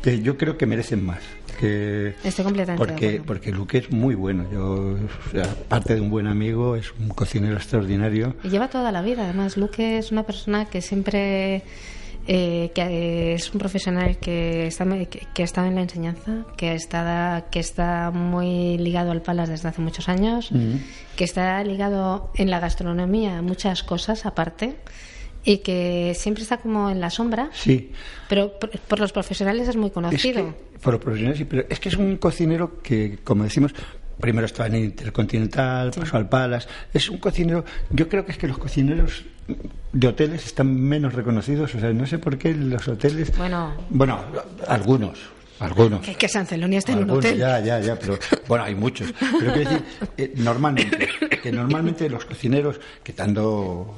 que 0.05 0.21
yo 0.21 0.37
creo 0.37 0.55
que 0.55 0.67
merecen 0.67 1.03
más 1.03 1.23
que 1.59 2.13
porque 2.77 3.23
porque 3.25 3.51
Luque 3.51 3.79
es 3.79 3.91
muy 3.91 4.13
bueno. 4.13 4.45
Yo 4.51 4.97
aparte 5.65 5.95
de 5.95 6.01
un 6.01 6.11
buen 6.11 6.27
amigo 6.27 6.75
es 6.75 6.93
un 6.99 7.09
cocinero 7.09 7.55
extraordinario. 7.55 8.35
Y 8.43 8.49
lleva 8.49 8.69
toda 8.69 8.91
la 8.91 9.01
vida. 9.01 9.23
Además 9.23 9.57
Luque 9.57 9.97
es 9.97 10.11
una 10.11 10.23
persona 10.23 10.65
que 10.65 10.81
siempre 10.81 11.63
eh, 12.27 12.71
que 12.75 13.33
es 13.33 13.51
un 13.51 13.57
profesional 13.57 14.17
que 14.17 14.67
está 14.67 14.85
que, 15.33 15.41
ha 15.41 15.45
estado 15.45 15.67
en 15.67 15.75
la 15.75 15.81
enseñanza 15.81 16.45
que 16.55 16.75
está 16.75 17.45
que 17.49 17.59
está 17.59 18.11
muy 18.11 18.77
ligado 18.77 19.09
al 19.09 19.23
palas 19.23 19.49
desde 19.49 19.69
hace 19.69 19.81
muchos 19.81 20.07
años 20.07 20.51
que 21.15 21.23
está 21.23 21.63
ligado 21.63 22.31
en 22.35 22.51
la 22.51 22.59
gastronomía 22.59 23.39
a 23.39 23.41
muchas 23.41 23.81
cosas 23.81 24.25
aparte 24.25 24.75
y 25.45 25.59
que 25.59 26.13
siempre 26.17 26.43
está 26.43 26.57
como 26.57 26.89
en 26.89 26.99
la 26.99 27.09
sombra. 27.09 27.49
Sí. 27.53 27.91
Pero 28.27 28.53
por, 28.59 28.99
los 28.99 29.13
profesionales 29.13 29.67
es 29.67 29.75
muy 29.75 29.91
conocido. 29.91 30.53
por 30.81 30.93
los 30.93 31.01
profesionales 31.01 31.37
sí, 31.37 31.45
pero 31.45 31.65
es 31.69 31.79
que 31.79 31.89
es 31.89 31.95
un 31.95 32.17
cocinero 32.17 32.81
que, 32.81 33.19
como 33.23 33.43
decimos, 33.43 33.73
primero 34.19 34.47
estaba 34.47 34.67
en 34.67 34.75
Intercontinental, 34.85 35.91
pasó 35.91 36.17
al 36.17 36.27
Palace. 36.27 36.67
Es 36.91 37.09
un 37.09 37.19
cocinero. 37.19 37.63
Yo 37.91 38.09
creo 38.09 38.25
que 38.25 38.31
es 38.31 38.37
que 38.39 38.47
los 38.47 38.57
cocineros 38.57 39.23
de 39.93 40.07
hoteles 40.07 40.45
están 40.47 40.75
menos 40.75 41.13
reconocidos. 41.13 41.75
O 41.75 41.79
sea, 41.79 41.93
no 41.93 42.07
sé 42.07 42.17
por 42.17 42.39
qué 42.39 42.53
los 42.53 42.87
hoteles. 42.87 43.35
Bueno. 43.37 43.73
Bueno, 43.89 44.19
algunos. 44.67 45.19
Algunos. 45.59 46.01
Que, 46.01 46.15
que 46.15 46.27
San 46.27 46.45
Celoni 46.45 46.75
está 46.75 46.91
en 46.91 47.03
un 47.03 47.11
hotel. 47.11 47.37
Ya, 47.37 47.59
ya, 47.61 47.79
ya, 47.79 47.97
pero 47.97 48.17
bueno, 48.47 48.65
hay 48.65 48.75
muchos. 48.75 49.13
Pero 49.39 49.53
quiero 49.53 49.69
decir, 49.69 49.85
eh, 50.17 50.33
normalmente, 50.35 51.07
que 51.41 51.51
normalmente 51.51 52.09
los 52.09 52.25
cocineros, 52.25 52.79
quitando 53.03 53.95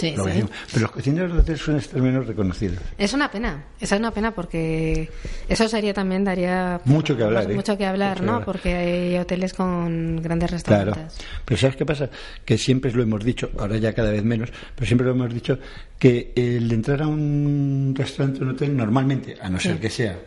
pero 0.00 0.82
los 0.82 0.90
cocineros 0.90 1.32
de 1.32 1.38
hotel 1.40 1.58
suelen 1.58 1.80
estar 1.80 2.00
menos 2.00 2.26
reconocidos. 2.26 2.78
Es 2.98 3.12
una 3.12 3.30
pena, 3.30 3.64
es 3.80 3.92
una 3.92 4.10
pena 4.10 4.34
porque 4.34 5.10
eso 5.48 5.68
sería 5.68 5.94
también, 5.94 6.24
daría 6.24 6.80
mucho 6.84 7.16
que 7.16 7.24
hablar, 7.24 7.50
¿eh? 7.50 7.54
mucho 7.54 7.76
que 7.76 7.86
hablar, 7.86 8.22
¿no? 8.22 8.44
Porque 8.44 8.74
hay 8.74 9.18
hoteles 9.18 9.54
con 9.54 10.20
grandes 10.22 10.50
restaurantes. 10.50 11.14
Claro. 11.14 11.42
Pero 11.44 11.60
¿sabes 11.60 11.76
qué 11.76 11.86
pasa? 11.86 12.10
Que 12.44 12.58
siempre 12.58 12.92
lo 12.92 13.02
hemos 13.02 13.24
dicho, 13.24 13.50
ahora 13.58 13.76
ya 13.76 13.92
cada 13.92 14.10
vez 14.10 14.24
menos, 14.24 14.50
pero 14.74 14.86
siempre 14.86 15.06
lo 15.06 15.12
hemos 15.12 15.32
dicho, 15.32 15.58
que 15.98 16.32
el 16.34 16.70
entrar 16.72 17.02
a 17.02 17.06
un 17.06 17.94
restaurante 17.96 18.40
o 18.40 18.44
un 18.44 18.50
hotel, 18.50 18.76
normalmente, 18.76 19.36
a 19.40 19.48
no 19.48 19.60
ser 19.60 19.78
que 19.78 19.90
sea 19.90 20.18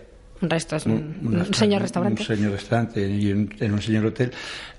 un 0.43 0.49
resto 0.49 0.75
es 0.75 0.85
un, 0.85 1.47
señor 1.53 1.81
restaurante. 1.81 2.21
Un 2.21 2.27
señor 2.27 2.51
restaurante 2.51 3.09
y 3.09 3.29
en 3.31 3.71
un 3.71 3.81
señor 3.81 4.05
hotel. 4.05 4.31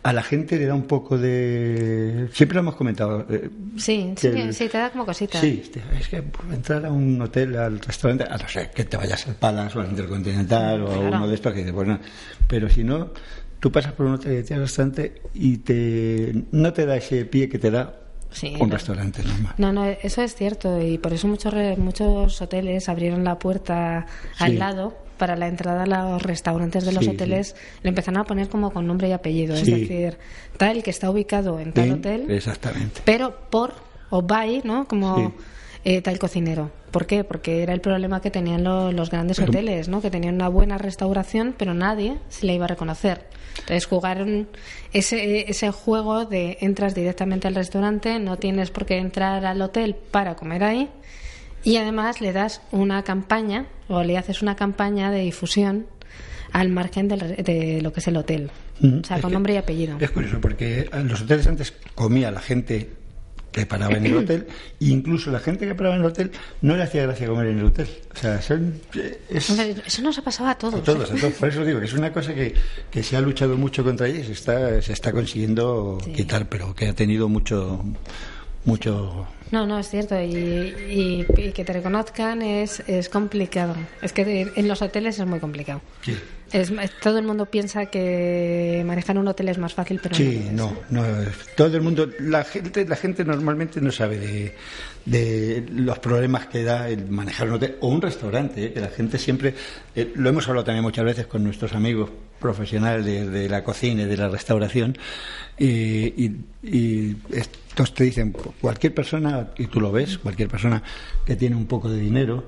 A 0.02 0.12
la 0.12 0.22
gente 0.22 0.58
le 0.58 0.66
da 0.66 0.74
un 0.74 0.84
poco 0.84 1.16
de. 1.16 2.28
Siempre 2.32 2.56
lo 2.56 2.60
hemos 2.60 2.76
comentado. 2.76 3.26
Eh, 3.30 3.48
sí, 3.76 4.12
sí, 4.16 4.30
sí, 4.52 4.68
te 4.68 4.78
da 4.78 4.90
como 4.90 5.06
cosita. 5.06 5.40
Sí, 5.40 5.62
es 5.98 6.08
que 6.08 6.22
entrar 6.52 6.84
a 6.84 6.92
un 6.92 7.20
hotel, 7.22 7.56
al 7.56 7.80
restaurante, 7.80 8.24
a 8.24 8.36
no 8.36 8.46
ser 8.46 8.70
que 8.70 8.84
te 8.84 8.98
vayas 8.98 9.26
al 9.26 9.36
Palace 9.36 9.78
o 9.78 9.80
al 9.80 9.88
Intercontinental 9.88 10.82
o 10.82 10.92
a 10.92 10.98
uno 10.98 11.26
de 11.26 11.34
estos 11.34 11.52
que 11.52 11.60
dices, 11.60 11.72
bueno, 11.72 11.98
pero 12.46 12.68
si 12.68 12.84
no, 12.84 13.12
tú 13.58 13.72
pasas 13.72 13.94
por 13.94 14.04
un 14.04 14.14
hotel 14.14 14.40
y 14.40 14.42
te 14.42 14.58
restaurante 14.58 15.22
y 15.32 15.56
te 15.58 16.44
no 16.52 16.72
te 16.74 16.84
da 16.84 16.96
ese 16.96 17.24
pie 17.24 17.48
que 17.48 17.58
te 17.58 17.70
da 17.70 18.00
un 18.60 18.70
restaurante 18.70 19.22
normal. 19.22 19.54
No, 19.56 19.72
no, 19.72 19.86
eso 19.86 20.20
es 20.20 20.34
cierto 20.34 20.82
y 20.82 20.98
por 20.98 21.14
eso 21.14 21.28
muchos 21.28 21.54
muchos 21.78 22.42
hoteles 22.42 22.90
abrieron 22.90 23.24
la 23.24 23.38
puerta 23.38 24.06
al 24.38 24.58
lado 24.58 25.03
para 25.16 25.36
la 25.36 25.48
entrada 25.48 25.84
a 25.84 25.86
los 25.86 26.22
restaurantes 26.22 26.84
de 26.84 26.92
los 26.92 27.06
hoteles 27.06 27.56
le 27.82 27.88
empezaron 27.88 28.20
a 28.20 28.24
poner 28.24 28.48
como 28.48 28.72
con 28.72 28.86
nombre 28.86 29.08
y 29.08 29.12
apellido, 29.12 29.54
es 29.54 29.66
decir, 29.66 30.18
tal 30.56 30.82
que 30.82 30.90
está 30.90 31.10
ubicado 31.10 31.60
en 31.60 31.72
tal 31.72 31.92
hotel, 31.92 32.30
exactamente. 32.30 33.00
pero 33.04 33.34
por 33.50 33.74
o 34.10 34.22
by, 34.22 34.62
¿no? 34.64 34.86
Como 34.86 35.34
eh, 35.84 36.00
tal 36.00 36.18
cocinero. 36.18 36.70
¿Por 36.90 37.06
qué? 37.06 37.24
Porque 37.24 37.62
era 37.62 37.74
el 37.74 37.80
problema 37.80 38.20
que 38.20 38.30
tenían 38.30 38.62
los 38.62 39.10
grandes 39.10 39.38
hoteles, 39.40 39.88
¿no? 39.88 40.00
Que 40.00 40.10
tenían 40.10 40.36
una 40.36 40.48
buena 40.48 40.78
restauración, 40.78 41.54
pero 41.58 41.74
nadie 41.74 42.18
se 42.28 42.46
le 42.46 42.54
iba 42.54 42.66
a 42.66 42.68
reconocer. 42.68 43.26
Entonces 43.58 43.86
jugaron 43.86 44.48
ese, 44.92 45.50
ese 45.50 45.70
juego 45.72 46.24
de 46.24 46.58
entras 46.60 46.94
directamente 46.94 47.48
al 47.48 47.54
restaurante, 47.54 48.18
no 48.18 48.36
tienes 48.36 48.70
por 48.70 48.86
qué 48.86 48.98
entrar 48.98 49.44
al 49.44 49.60
hotel 49.60 49.96
para 50.10 50.36
comer 50.36 50.64
ahí, 50.64 50.88
y 51.64 51.78
además 51.78 52.20
le 52.20 52.32
das 52.32 52.60
una 52.70 53.02
campaña 53.02 53.66
o 53.88 54.02
le 54.02 54.16
haces 54.18 54.42
una 54.42 54.54
campaña 54.54 55.10
de 55.10 55.20
difusión 55.20 55.86
al 56.52 56.68
margen 56.68 57.08
de 57.08 57.80
lo 57.82 57.92
que 57.92 58.00
es 58.00 58.06
el 58.06 58.16
hotel. 58.16 58.50
o 58.80 59.04
sea, 59.04 59.20
con 59.20 59.32
nombre 59.32 59.54
y 59.54 59.56
apellido. 59.56 59.96
Es 59.98 60.10
curioso, 60.10 60.40
porque 60.40 60.88
en 60.92 61.08
los 61.08 61.22
hoteles 61.22 61.46
antes 61.46 61.74
comía 61.94 62.30
la 62.30 62.40
gente 62.40 62.90
que 63.50 63.66
paraba 63.66 63.96
en 63.96 64.06
el 64.06 64.16
hotel, 64.16 64.46
e 64.80 64.84
incluso 64.90 65.30
la 65.30 65.38
gente 65.38 65.66
que 65.66 65.74
paraba 65.74 65.94
en 65.94 66.02
el 66.02 66.08
hotel 66.08 66.30
no 66.60 66.76
le 66.76 66.82
hacía 66.82 67.04
gracia 67.04 67.28
comer 67.28 67.46
en 67.46 67.58
el 67.60 67.66
hotel. 67.66 67.88
O 68.12 68.16
sea, 68.16 68.38
eso 68.38 70.02
nos 70.02 70.18
ha 70.18 70.22
pasado 70.22 70.48
a 70.48 70.54
todos. 70.56 70.80
A 70.80 70.82
todos, 70.82 71.10
a 71.10 71.14
todos. 71.14 71.34
Por 71.34 71.48
eso 71.48 71.64
digo 71.64 71.78
que 71.78 71.86
es 71.86 71.92
una 71.94 72.12
cosa 72.12 72.34
que, 72.34 72.54
que 72.90 73.02
se 73.02 73.16
ha 73.16 73.20
luchado 73.20 73.56
mucho 73.56 73.84
contra 73.84 74.08
ella 74.08 74.20
y 74.20 74.24
se 74.24 74.32
está, 74.32 74.82
se 74.82 74.92
está 74.92 75.12
consiguiendo 75.12 75.98
quitar, 76.14 76.48
pero 76.48 76.74
que 76.74 76.88
ha 76.88 76.94
tenido 76.94 77.28
mucho 77.28 77.84
mucho 78.64 79.26
no, 79.50 79.66
no, 79.66 79.78
es 79.78 79.88
cierto. 79.88 80.20
Y, 80.20 81.24
que 81.54 81.64
te 81.64 81.72
reconozcan 81.72 82.42
es, 82.42 82.82
es 82.86 83.08
complicado. 83.08 83.74
Es 84.02 84.12
que 84.12 84.50
en 84.54 84.68
los 84.68 84.82
hoteles 84.82 85.18
es 85.18 85.26
muy 85.26 85.40
complicado. 85.40 85.80
Sí. 86.02 86.16
Es, 86.52 86.72
todo 87.02 87.18
el 87.18 87.26
mundo 87.26 87.46
piensa 87.46 87.86
que 87.86 88.82
manejar 88.86 89.18
un 89.18 89.26
hotel 89.26 89.48
es 89.48 89.58
más 89.58 89.74
fácil, 89.74 89.98
pero 90.00 90.14
sí, 90.14 90.50
no, 90.52 90.72
no, 90.88 91.02
todo 91.56 91.76
el 91.76 91.82
mundo, 91.82 92.08
la 92.20 92.44
gente, 92.44 92.86
la 92.86 92.94
gente 92.94 93.24
normalmente 93.24 93.80
no 93.80 93.90
sabe 93.90 94.18
de, 94.18 94.54
de 95.04 95.66
los 95.72 95.98
problemas 95.98 96.46
que 96.46 96.62
da 96.62 96.88
el 96.88 97.08
manejar 97.08 97.48
un 97.48 97.54
hotel 97.54 97.76
o 97.80 97.88
un 97.88 98.00
restaurante, 98.00 98.66
¿eh? 98.66 98.72
que 98.72 98.80
la 98.80 98.88
gente 98.88 99.18
siempre, 99.18 99.54
eh, 99.96 100.12
lo 100.14 100.28
hemos 100.28 100.46
hablado 100.46 100.64
también 100.64 100.84
muchas 100.84 101.04
veces 101.04 101.26
con 101.26 101.42
nuestros 101.42 101.72
amigos 101.72 102.10
profesionales 102.38 103.04
de, 103.04 103.48
la 103.48 103.64
cocina 103.64 104.02
y 104.02 104.06
de 104.06 104.16
la 104.16 104.28
restauración, 104.28 104.96
y, 105.58 106.30
y, 106.62 107.16
Entonces 107.70 107.94
te 107.94 108.04
dicen, 108.04 108.34
cualquier 108.60 108.94
persona, 108.94 109.33
y 109.56 109.66
tú 109.66 109.80
lo 109.80 109.92
ves, 109.92 110.18
cualquier 110.18 110.48
persona 110.48 110.82
que 111.24 111.36
tiene 111.36 111.56
un 111.56 111.66
poco 111.66 111.88
de 111.88 111.98
dinero, 111.98 112.44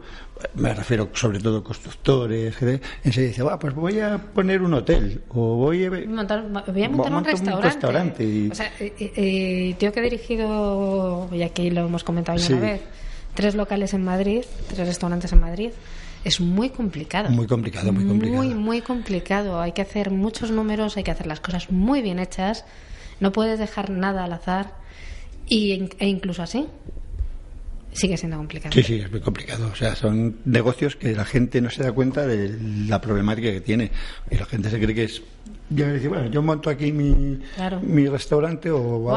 me 0.55 0.75
refiero 0.75 1.09
sobre 1.15 1.39
todo 1.41 1.59
a 1.59 1.65
constructores, 1.65 2.55
enseguida 3.05 3.29
dice, 3.29 3.45
pues 3.59 3.75
voy 3.75 4.01
a 4.01 4.19
poner 4.19 4.63
un 4.63 4.75
hotel 4.75 5.23
o 5.31 5.57
voy 5.57 5.85
a 5.85 5.91
montar, 5.91 6.45
voy 6.73 6.83
a 6.83 6.89
montar 6.89 7.15
un, 7.15 7.63
restaurante. 7.63 8.25
y... 8.25 8.51
O 8.51 8.55
sea, 8.55 8.71
eh, 8.79 8.93
eh, 8.99 9.77
yo 9.79 9.93
que 9.93 10.01
he 10.01 10.03
dirigido, 10.03 11.29
y 11.33 11.43
aquí 11.43 11.71
lo 11.71 11.87
hemos 11.87 12.05
comentado 12.05 12.39
ya 12.39 12.55
una 12.55 12.61
vez, 12.73 12.83
tres 13.35 13.55
locales 13.55 13.95
en 13.95 14.05
Madrid, 14.05 14.43
tres 14.69 14.87
restaurantes 14.87 15.33
en 15.33 15.41
Madrid, 15.41 15.71
es 16.25 16.41
muy 16.41 16.71
complicado. 16.71 17.31
Muy 17.31 17.47
complicado, 17.47 17.93
muy 17.93 18.05
complicado. 18.05 18.43
Muy, 18.43 18.55
muy 18.55 18.81
complicado. 18.81 19.61
Hay 19.61 19.73
que 19.73 19.83
hacer 19.83 20.11
muchos 20.11 20.51
números, 20.51 20.97
hay 20.97 21.05
que 21.05 21.13
hacer 21.13 21.27
las 21.29 21.41
cosas 21.41 21.71
muy 21.71 22.03
bien 22.03 22.19
hechas. 22.19 22.65
No 23.21 23.31
puedes 23.31 23.61
dejar 23.61 23.91
nada 23.91 24.25
al 24.25 24.33
azar 24.33 24.86
y, 25.49 25.89
e 25.99 26.09
incluso 26.09 26.43
así 26.43 26.67
sigue 27.97 28.17
siendo 28.17 28.37
complicado. 28.37 28.73
Sí, 28.75 28.83
sí, 28.83 28.95
es 28.97 29.11
muy 29.11 29.21
complicado. 29.21 29.69
O 29.73 29.75
sea, 29.75 29.97
son 29.97 30.37
negocios 30.45 30.97
que 30.97 31.15
la 31.15 31.25
gente 31.25 31.61
no 31.61 31.71
se 31.71 31.83
da 31.83 31.93
cuenta 31.93 32.27
de 32.27 32.55
la 32.89 33.01
problemática 33.01 33.51
que 33.51 33.61
tiene. 33.61 33.91
Y 34.31 34.37
la 34.37 34.45
gente 34.45 34.71
se 34.71 34.79
cree 34.79 34.95
que 34.95 35.05
es. 35.05 35.23
Yo 35.69 35.87
decir, 35.89 36.09
bueno, 36.09 36.31
yo 36.31 36.43
monto 36.43 36.71
aquí 36.71 36.93
mi, 36.93 37.41
mi 37.83 38.07
restaurante 38.07 38.71
o 38.71 39.13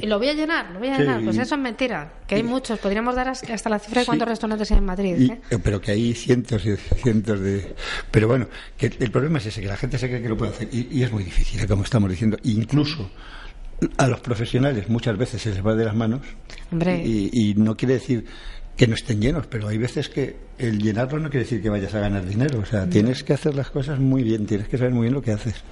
y... 0.00 0.06
lo 0.06 0.18
voy 0.18 0.28
a 0.28 0.34
llenar, 0.34 0.70
lo 0.70 0.78
voy 0.78 0.88
a 0.88 0.98
llenar. 0.98 1.24
Pues 1.24 1.38
eso 1.38 1.56
es 1.56 1.60
mentira. 1.60 2.12
Que 2.28 2.36
hay 2.36 2.44
muchos. 2.44 2.78
Podríamos 2.78 3.16
dar 3.16 3.28
hasta 3.28 3.68
la 3.68 3.80
cifra 3.80 4.02
de 4.02 4.06
cuántos 4.06 4.28
restaurantes 4.28 4.70
hay 4.70 4.78
en 4.78 4.84
Madrid. 4.84 5.30
¿eh? 5.50 5.58
Pero 5.62 5.80
que 5.80 5.90
hay 5.90 6.14
cientos 6.14 6.64
y 6.64 6.76
cientos 6.76 7.40
de. 7.40 7.74
Pero 8.12 8.28
bueno, 8.28 8.46
que 8.76 8.86
el 8.86 9.10
problema 9.10 9.38
es 9.38 9.46
ese, 9.46 9.60
que 9.60 9.66
la 9.66 9.76
gente 9.76 9.98
se 9.98 10.08
cree 10.08 10.22
que 10.22 10.28
lo 10.28 10.36
puede 10.36 10.52
hacer. 10.52 10.68
Y, 10.70 10.86
y 10.92 11.02
es 11.02 11.10
muy 11.10 11.24
difícil, 11.24 11.60
¿eh? 11.60 11.66
como 11.66 11.82
estamos 11.82 12.10
diciendo. 12.10 12.36
Incluso 12.44 13.10
a 13.96 14.06
los 14.06 14.20
profesionales 14.20 14.88
muchas 14.88 15.16
veces 15.16 15.42
se 15.42 15.50
les 15.50 15.64
va 15.64 15.74
de 15.74 15.84
las 15.84 15.94
manos 15.94 16.20
y, 16.72 17.50
y, 17.50 17.54
no 17.54 17.76
quiere 17.76 17.94
decir 17.94 18.24
que 18.80 18.86
no 18.86 18.94
estén 18.94 19.20
llenos, 19.20 19.46
pero 19.46 19.68
hay 19.68 19.76
veces 19.76 20.08
que 20.08 20.36
el 20.56 20.78
llenarlo 20.78 21.18
no 21.18 21.28
quiere 21.28 21.44
decir 21.44 21.60
que 21.60 21.68
vayas 21.68 21.94
a 21.94 22.00
ganar 22.00 22.24
dinero. 22.24 22.60
O 22.60 22.64
sea, 22.64 22.88
tienes 22.88 23.22
que 23.22 23.34
hacer 23.34 23.54
las 23.54 23.70
cosas 23.70 23.98
muy 23.98 24.22
bien, 24.22 24.46
tienes 24.46 24.68
que 24.68 24.78
saber 24.78 24.94
muy 24.94 25.02
bien 25.02 25.12
lo 25.12 25.20
que 25.20 25.32
haces. 25.32 25.62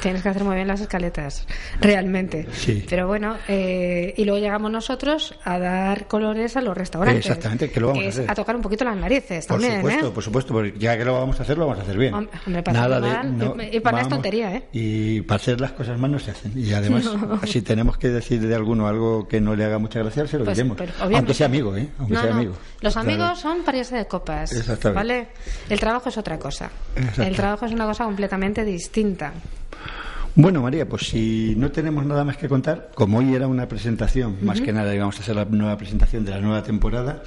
Tienes 0.00 0.22
que 0.22 0.28
hacer 0.28 0.44
muy 0.44 0.54
bien 0.54 0.68
las 0.68 0.80
escaletas, 0.80 1.44
realmente. 1.80 2.46
Sí. 2.52 2.84
Pero 2.88 3.08
bueno, 3.08 3.36
eh, 3.48 4.14
y 4.16 4.24
luego 4.24 4.38
llegamos 4.38 4.70
nosotros 4.70 5.34
a 5.42 5.58
dar 5.58 6.06
colores 6.06 6.56
a 6.56 6.60
los 6.60 6.76
restaurantes. 6.76 7.26
Exactamente, 7.26 7.68
que 7.68 7.80
lo 7.80 7.88
vamos 7.88 8.04
a 8.04 8.08
hacer. 8.08 8.30
A 8.30 8.34
tocar 8.36 8.54
un 8.54 8.62
poquito 8.62 8.84
las 8.84 8.96
narices 8.96 9.44
también. 9.44 9.80
Por 9.80 9.90
supuesto, 9.90 10.06
¿eh? 10.06 10.12
por 10.12 10.22
supuesto, 10.22 10.54
porque 10.54 10.74
ya 10.78 10.96
que 10.96 11.04
lo 11.04 11.14
vamos 11.14 11.40
a 11.40 11.42
hacer, 11.42 11.58
lo 11.58 11.66
vamos 11.66 11.80
a 11.80 11.82
hacer 11.82 11.98
bien. 11.98 12.14
Hombre, 12.14 12.62
Nada 12.72 13.00
de, 13.00 13.70
y 13.72 13.80
para 13.80 13.96
vamos, 13.96 14.08
tontería, 14.08 14.54
¿eh? 14.54 14.68
Y 14.72 15.20
para 15.22 15.36
hacer 15.36 15.60
las 15.60 15.72
cosas 15.72 15.98
mal 15.98 16.12
no 16.12 16.20
se 16.20 16.30
hacen. 16.30 16.52
Y 16.56 16.72
además, 16.72 17.10
si 17.46 17.62
tenemos 17.62 17.98
que 17.98 18.08
decir 18.08 18.40
de 18.40 18.54
alguno 18.54 18.86
algo 18.86 19.26
que 19.26 19.40
no 19.40 19.56
le 19.56 19.64
haga 19.64 19.78
mucha 19.78 19.98
gracia, 19.98 20.28
se 20.28 20.38
lo 20.38 20.44
pues, 20.44 20.56
diremos. 20.56 20.78
Aunque 21.00 21.34
sea 21.34 21.46
amigo, 21.46 21.76
¿eh? 21.76 21.88
Aunque 21.98 22.16
sea 22.16 22.32
amigo. 22.32 22.51
Los 22.80 22.96
amigos 22.96 23.40
son 23.40 23.62
parias 23.62 23.90
de 23.90 24.06
copas. 24.06 24.52
¿Vale? 24.94 25.28
El 25.68 25.80
trabajo 25.80 26.08
es 26.08 26.18
otra 26.18 26.38
cosa. 26.38 26.70
El 27.18 27.36
trabajo 27.36 27.66
es 27.66 27.72
una 27.72 27.86
cosa 27.86 28.04
completamente 28.04 28.64
distinta. 28.64 29.32
Bueno, 30.34 30.62
María, 30.62 30.88
pues 30.88 31.08
si 31.08 31.54
no 31.58 31.70
tenemos 31.70 32.06
nada 32.06 32.24
más 32.24 32.38
que 32.38 32.48
contar, 32.48 32.90
como 32.94 33.18
hoy 33.18 33.34
era 33.34 33.46
una 33.46 33.68
presentación, 33.68 34.38
más 34.40 34.62
que 34.62 34.72
nada 34.72 34.94
íbamos 34.94 35.18
a 35.18 35.20
hacer 35.20 35.36
la 35.36 35.44
nueva 35.44 35.76
presentación 35.76 36.24
de 36.24 36.30
la 36.30 36.40
nueva 36.40 36.62
temporada, 36.62 37.22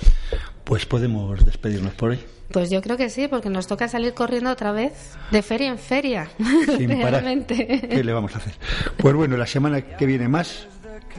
pues 0.64 0.88
podemos 0.88 1.46
despedirnos 1.46 1.94
por 1.94 2.12
hoy. 2.12 2.20
Pues 2.52 2.72
yo 2.72 2.82
creo 2.82 2.98
que 2.98 3.10
sí, 3.10 3.28
porque 3.28 3.50
nos 3.50 3.68
toca 3.68 3.88
salir 3.88 4.14
corriendo 4.14 4.50
otra 4.50 4.72
vez 4.72 4.94
de 5.32 5.42
feria 5.44 5.70
en 5.70 5.78
feria. 5.78 6.30
Sin 6.78 6.90
Realmente. 6.90 7.88
¿Qué 7.90 8.04
le 8.04 8.14
vamos 8.14 8.34
a 8.36 8.40
hacer? 8.40 8.54
Pues 8.98 9.14
bueno, 9.14 9.38
la 9.38 9.48
semana 9.48 9.82
que 9.82 10.06
viene 10.06 10.28
más 10.28 10.68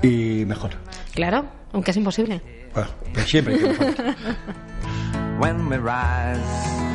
y 0.02 0.44
mejor. 0.46 0.70
Claro, 1.14 1.46
aunque 1.72 1.90
es 1.90 1.96
imposible. 1.96 2.40
Bueno, 2.74 2.90
pues 3.14 3.28
siempre 3.28 3.54
hay 3.54 3.60
que 3.60 3.68
mejorar. 3.68 4.16
when 5.38 5.68
we 5.68 5.76
rise 5.78 6.86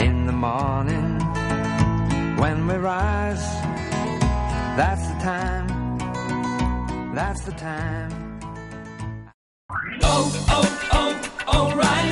in 0.00 0.26
the 0.26 0.32
morning. 0.32 1.18
When 2.38 2.66
we 2.66 2.74
rise, 2.74 3.44
that's 4.76 5.06
the 5.06 5.18
time, 5.22 5.98
that's 7.14 7.44
the 7.44 7.52
time. 7.52 8.40
Oh, 10.02 10.32
oh, 10.48 10.66
oh, 10.92 11.70
O'Reilly. 11.70 12.11